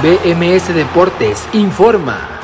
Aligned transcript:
BMS 0.00 0.72
Deportes 0.74 1.48
informa. 1.54 2.38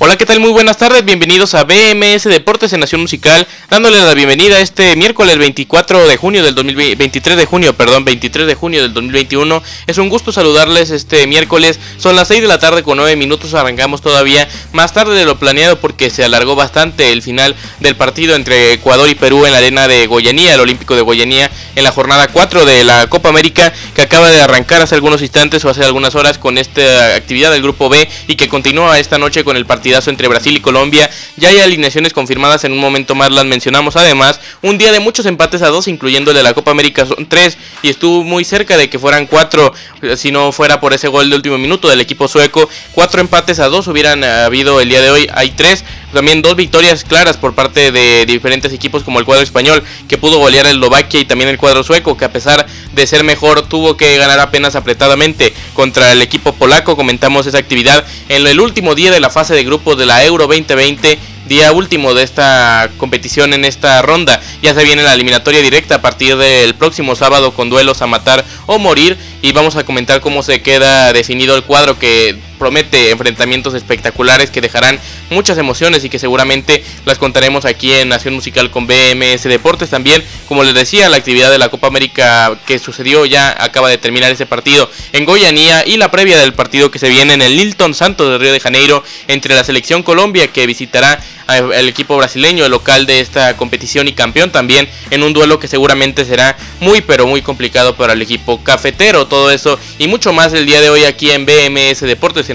Hola, 0.00 0.16
¿qué 0.16 0.26
tal? 0.26 0.40
Muy 0.40 0.50
buenas 0.50 0.78
tardes, 0.78 1.04
bienvenidos 1.04 1.54
a 1.54 1.62
BMS 1.62 2.24
Deportes 2.24 2.72
en 2.72 2.80
Nación 2.80 3.00
Musical, 3.00 3.46
dándoles 3.70 4.02
la 4.02 4.14
bienvenida 4.14 4.60
este 4.60 4.96
miércoles 4.96 5.36
24 5.36 6.08
de 6.08 6.16
junio 6.16 6.42
del 6.42 6.54
2023 6.54 7.36
de 7.36 7.44
junio, 7.44 7.74
perdón, 7.74 8.04
23 8.04 8.46
de 8.46 8.54
junio 8.54 8.80
del 8.80 8.94
2021. 8.94 9.62
Es 9.86 9.98
un 9.98 10.08
gusto 10.08 10.32
saludarles 10.32 10.90
este 10.90 11.26
miércoles, 11.26 11.78
son 11.98 12.16
las 12.16 12.28
6 12.28 12.42
de 12.42 12.48
la 12.48 12.58
tarde 12.58 12.82
con 12.82 12.96
9 12.96 13.16
minutos, 13.16 13.52
arrancamos 13.52 14.00
todavía 14.00 14.48
más 14.72 14.94
tarde 14.94 15.14
de 15.14 15.26
lo 15.26 15.38
planeado 15.38 15.78
porque 15.80 16.08
se 16.08 16.24
alargó 16.24 16.56
bastante 16.56 17.12
el 17.12 17.20
final 17.20 17.54
del 17.80 17.94
partido 17.94 18.34
entre 18.36 18.72
Ecuador 18.72 19.08
y 19.08 19.14
Perú 19.14 19.44
en 19.44 19.52
la 19.52 19.58
arena 19.58 19.86
de 19.86 20.06
Goyanía, 20.06 20.54
el 20.54 20.60
Olímpico 20.60 20.96
de 20.96 21.02
Goyanía, 21.02 21.50
en 21.76 21.84
la 21.84 21.92
jornada 21.92 22.28
4 22.28 22.64
de 22.64 22.84
la 22.84 23.06
Copa 23.08 23.28
América 23.28 23.72
que 23.94 24.02
acaba 24.02 24.30
de 24.30 24.40
arrancar 24.40 24.80
hace 24.80 24.94
algunos 24.94 25.20
instantes 25.20 25.64
o 25.64 25.68
hace 25.68 25.84
algunas 25.84 26.14
horas 26.14 26.38
con 26.38 26.56
esta 26.56 27.14
actividad 27.14 27.52
del 27.52 27.62
Grupo 27.62 27.90
B 27.90 28.08
y 28.26 28.36
que 28.36 28.48
continúa 28.48 28.98
esta 28.98 29.18
noche 29.18 29.44
con 29.44 29.56
el 29.56 29.66
partido 29.66 29.98
entre 30.06 30.28
Brasil 30.28 30.56
y 30.56 30.60
Colombia. 30.60 31.10
Ya 31.36 31.48
hay 31.48 31.58
alineaciones 31.58 32.12
confirmadas, 32.12 32.64
en 32.64 32.72
un 32.72 32.78
momento 32.78 33.14
más 33.14 33.30
las 33.30 33.44
mencionamos. 33.58 33.96
Además, 33.96 34.40
un 34.62 34.78
día 34.78 34.92
de 34.92 35.00
muchos 35.00 35.26
empates 35.26 35.62
a 35.62 35.68
dos, 35.68 35.88
incluyendo 35.88 36.30
el 36.30 36.36
de 36.36 36.44
la 36.44 36.54
Copa 36.54 36.70
América, 36.70 37.04
son 37.04 37.26
tres. 37.26 37.58
Y 37.82 37.90
estuvo 37.90 38.22
muy 38.22 38.44
cerca 38.44 38.76
de 38.76 38.88
que 38.88 39.00
fueran 39.00 39.26
cuatro, 39.26 39.72
si 40.16 40.30
no 40.30 40.52
fuera 40.52 40.80
por 40.80 40.92
ese 40.92 41.08
gol 41.08 41.28
de 41.28 41.34
último 41.34 41.58
minuto 41.58 41.88
del 41.88 42.00
equipo 42.00 42.28
sueco. 42.28 42.68
Cuatro 42.92 43.20
empates 43.20 43.58
a 43.58 43.68
dos 43.68 43.88
hubieran 43.88 44.22
habido 44.22 44.80
el 44.80 44.88
día 44.88 45.00
de 45.00 45.10
hoy. 45.10 45.28
Hay 45.34 45.50
tres 45.50 45.84
también 46.12 46.40
dos 46.40 46.56
victorias 46.56 47.04
claras 47.04 47.36
por 47.36 47.54
parte 47.54 47.92
de 47.92 48.24
diferentes 48.24 48.72
equipos 48.72 49.02
como 49.02 49.18
el 49.18 49.26
cuadro 49.26 49.42
español 49.42 49.82
que 50.08 50.16
pudo 50.16 50.38
golear 50.38 50.64
el 50.66 50.76
Eslovaquia 50.76 51.20
y 51.20 51.26
también 51.26 51.50
el 51.50 51.58
cuadro 51.58 51.82
sueco 51.82 52.16
que 52.16 52.24
a 52.24 52.32
pesar 52.32 52.66
de 52.94 53.06
ser 53.06 53.24
mejor 53.24 53.68
tuvo 53.68 53.96
que 53.96 54.16
ganar 54.16 54.40
apenas 54.40 54.74
apretadamente 54.74 55.52
contra 55.74 56.12
el 56.12 56.22
equipo 56.22 56.54
polaco. 56.54 56.96
Comentamos 56.96 57.46
esa 57.46 57.58
actividad 57.58 58.06
en 58.30 58.46
el 58.46 58.60
último 58.60 58.94
día 58.94 59.10
de 59.10 59.20
la 59.20 59.28
fase 59.28 59.54
de 59.54 59.64
grupos 59.64 59.98
de 59.98 60.06
la 60.06 60.24
Euro 60.24 60.46
2020 60.46 61.18
día 61.48 61.72
último 61.72 62.14
de 62.14 62.22
esta 62.22 62.90
competición 62.98 63.54
en 63.54 63.64
esta 63.64 64.02
ronda. 64.02 64.40
Ya 64.62 64.74
se 64.74 64.84
viene 64.84 65.02
la 65.02 65.14
eliminatoria 65.14 65.62
directa 65.62 65.96
a 65.96 66.02
partir 66.02 66.36
del 66.36 66.74
próximo 66.74 67.16
sábado 67.16 67.52
con 67.52 67.70
duelos 67.70 68.02
a 68.02 68.06
matar 68.06 68.44
o 68.66 68.78
morir 68.78 69.16
y 69.42 69.52
vamos 69.52 69.76
a 69.76 69.84
comentar 69.84 70.20
cómo 70.20 70.42
se 70.42 70.62
queda 70.62 71.12
definido 71.12 71.56
el 71.56 71.64
cuadro 71.64 71.98
que 71.98 72.36
promete 72.58 73.10
enfrentamientos 73.10 73.74
espectaculares 73.74 74.50
que 74.50 74.60
dejarán 74.60 74.98
muchas 75.30 75.58
emociones 75.58 76.04
y 76.04 76.10
que 76.10 76.18
seguramente 76.18 76.84
las 77.04 77.18
contaremos 77.18 77.64
aquí 77.64 77.92
en 77.92 78.08
Nación 78.08 78.34
Musical 78.34 78.70
con 78.70 78.86
BMS 78.86 79.44
Deportes 79.44 79.90
también. 79.90 80.22
Como 80.46 80.64
les 80.64 80.74
decía, 80.74 81.08
la 81.08 81.16
actividad 81.16 81.50
de 81.50 81.58
la 81.58 81.68
Copa 81.68 81.86
América 81.86 82.58
que 82.66 82.78
sucedió 82.78 83.24
ya 83.26 83.56
acaba 83.62 83.88
de 83.88 83.98
terminar 83.98 84.30
ese 84.30 84.46
partido 84.46 84.90
en 85.12 85.24
Goyanía 85.24 85.86
y 85.86 85.96
la 85.96 86.10
previa 86.10 86.38
del 86.38 86.54
partido 86.54 86.90
que 86.90 86.98
se 86.98 87.08
viene 87.08 87.34
en 87.34 87.42
el 87.42 87.56
Nilton 87.56 87.94
Santos 87.94 88.30
de 88.30 88.38
Río 88.38 88.52
de 88.52 88.60
Janeiro 88.60 89.02
entre 89.28 89.54
la 89.54 89.64
selección 89.64 90.02
Colombia 90.02 90.48
que 90.48 90.66
visitará 90.66 91.20
el 91.48 91.88
equipo 91.88 92.16
brasileño, 92.16 92.64
el 92.64 92.70
local 92.70 93.06
de 93.06 93.20
esta 93.20 93.56
competición 93.56 94.06
y 94.06 94.12
campeón 94.12 94.50
también 94.50 94.88
en 95.10 95.22
un 95.22 95.32
duelo 95.32 95.58
que 95.58 95.66
seguramente 95.66 96.26
será 96.26 96.56
muy 96.80 97.00
pero 97.00 97.26
muy 97.26 97.40
complicado 97.40 97.96
para 97.96 98.12
el 98.12 98.20
equipo 98.20 98.62
cafetero. 98.62 99.26
Todo 99.26 99.50
eso 99.50 99.78
y 99.98 100.08
mucho 100.08 100.32
más 100.32 100.52
el 100.52 100.66
día 100.66 100.80
de 100.80 100.90
hoy 100.90 101.04
aquí 101.04 101.30
en 101.30 101.46
BMS 101.46 102.00
Deportes 102.00 102.47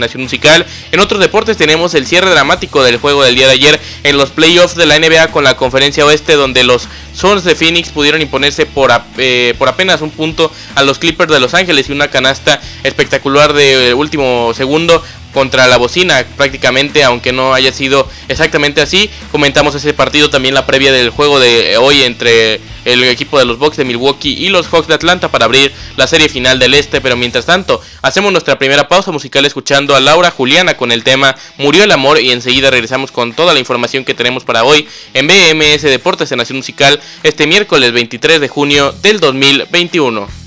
En 0.92 1.00
otros 1.00 1.20
deportes 1.20 1.58
tenemos 1.58 1.94
el 1.94 2.06
cierre 2.08 2.30
dramático 2.30 2.84
del 2.84 2.98
juego 2.98 3.24
del 3.24 3.36
día 3.36 3.48
de 3.48 3.54
ayer 3.54 3.80
en 4.04 4.18
los 4.18 4.30
playoffs 4.30 4.76
de 4.76 4.86
la 4.86 4.98
NBA 5.00 5.28
con 5.28 5.44
la 5.44 5.56
conferencia 5.56 6.06
oeste 6.06 6.34
donde 6.34 6.64
los 6.64 6.88
Suns 7.14 7.44
de 7.44 7.56
Phoenix 7.56 7.90
pudieron 7.90 8.22
imponerse 8.22 8.66
por, 8.66 8.92
eh, 9.18 9.54
por 9.58 9.70
apenas 9.70 10.02
un 10.02 10.12
punto 10.12 10.52
a 10.76 10.84
los 10.84 11.00
Clippers 11.00 11.32
de 11.32 11.40
Los 11.40 11.54
Ángeles 11.54 11.90
y 11.90 11.92
una 11.92 12.08
canasta 12.10 12.60
espectacular 12.84 13.54
de 13.54 13.94
último 13.94 14.54
segundo 14.56 15.04
contra 15.34 15.68
la 15.68 15.78
bocina 15.78 16.26
prácticamente, 16.38 17.04
aunque 17.04 17.32
no 17.32 17.54
haya 17.54 17.72
sido 17.72 18.08
exactamente 18.28 18.82
así. 18.82 19.10
Comentamos 19.32 19.76
ese 19.76 19.94
partido 19.94 20.30
también 20.30 20.54
la 20.54 20.66
previa 20.66 20.92
del 20.92 21.10
juego 21.10 21.40
de 21.40 21.78
hoy 21.78 22.04
entre 22.04 22.62
el 22.86 23.04
equipo 23.04 23.40
de 23.40 23.46
los 23.46 23.58
Bucks 23.58 23.78
de 23.78 23.86
Milwaukee 23.86 24.34
y 24.34 24.50
los 24.50 24.68
Hawks 24.68 24.88
de 24.88 24.94
Atlanta 24.94 25.30
para 25.30 25.46
abrir 25.46 25.72
la 25.96 26.08
serie 26.08 26.30
final 26.30 26.60
del 26.60 26.74
este, 26.74 27.02
pero 27.02 27.16
mientras 27.16 27.46
tanto 27.46 27.82
hacemos 28.02 28.32
nuestra 28.32 28.58
primera 28.58 28.88
pausa 28.88 29.12
musical 29.12 29.46
escuchando 29.46 29.96
a 29.96 30.00
Laura 30.00 30.32
Juliana 30.32 30.76
con 30.76 30.92
el 30.92 31.04
tema 31.04 31.36
Murió 31.58 31.84
el 31.84 31.92
amor 31.92 32.20
y 32.20 32.32
enseguida 32.32 32.72
regresamos 32.72 33.12
con 33.12 33.34
toda 33.34 33.54
la 33.54 33.60
información 33.60 34.04
que 34.04 34.14
tenemos 34.14 34.44
para 34.44 34.64
hoy 34.64 34.88
en 35.14 35.28
BMS 35.28 35.84
Deportes 35.84 36.32
en 36.32 36.40
Nación 36.40 36.58
Musical 36.58 37.00
este 37.24 37.48
miércoles 37.48 37.92
23 37.92 38.42
de 38.42 38.48
junio 38.48 38.92
del 39.02 39.20
2021. 39.20 40.43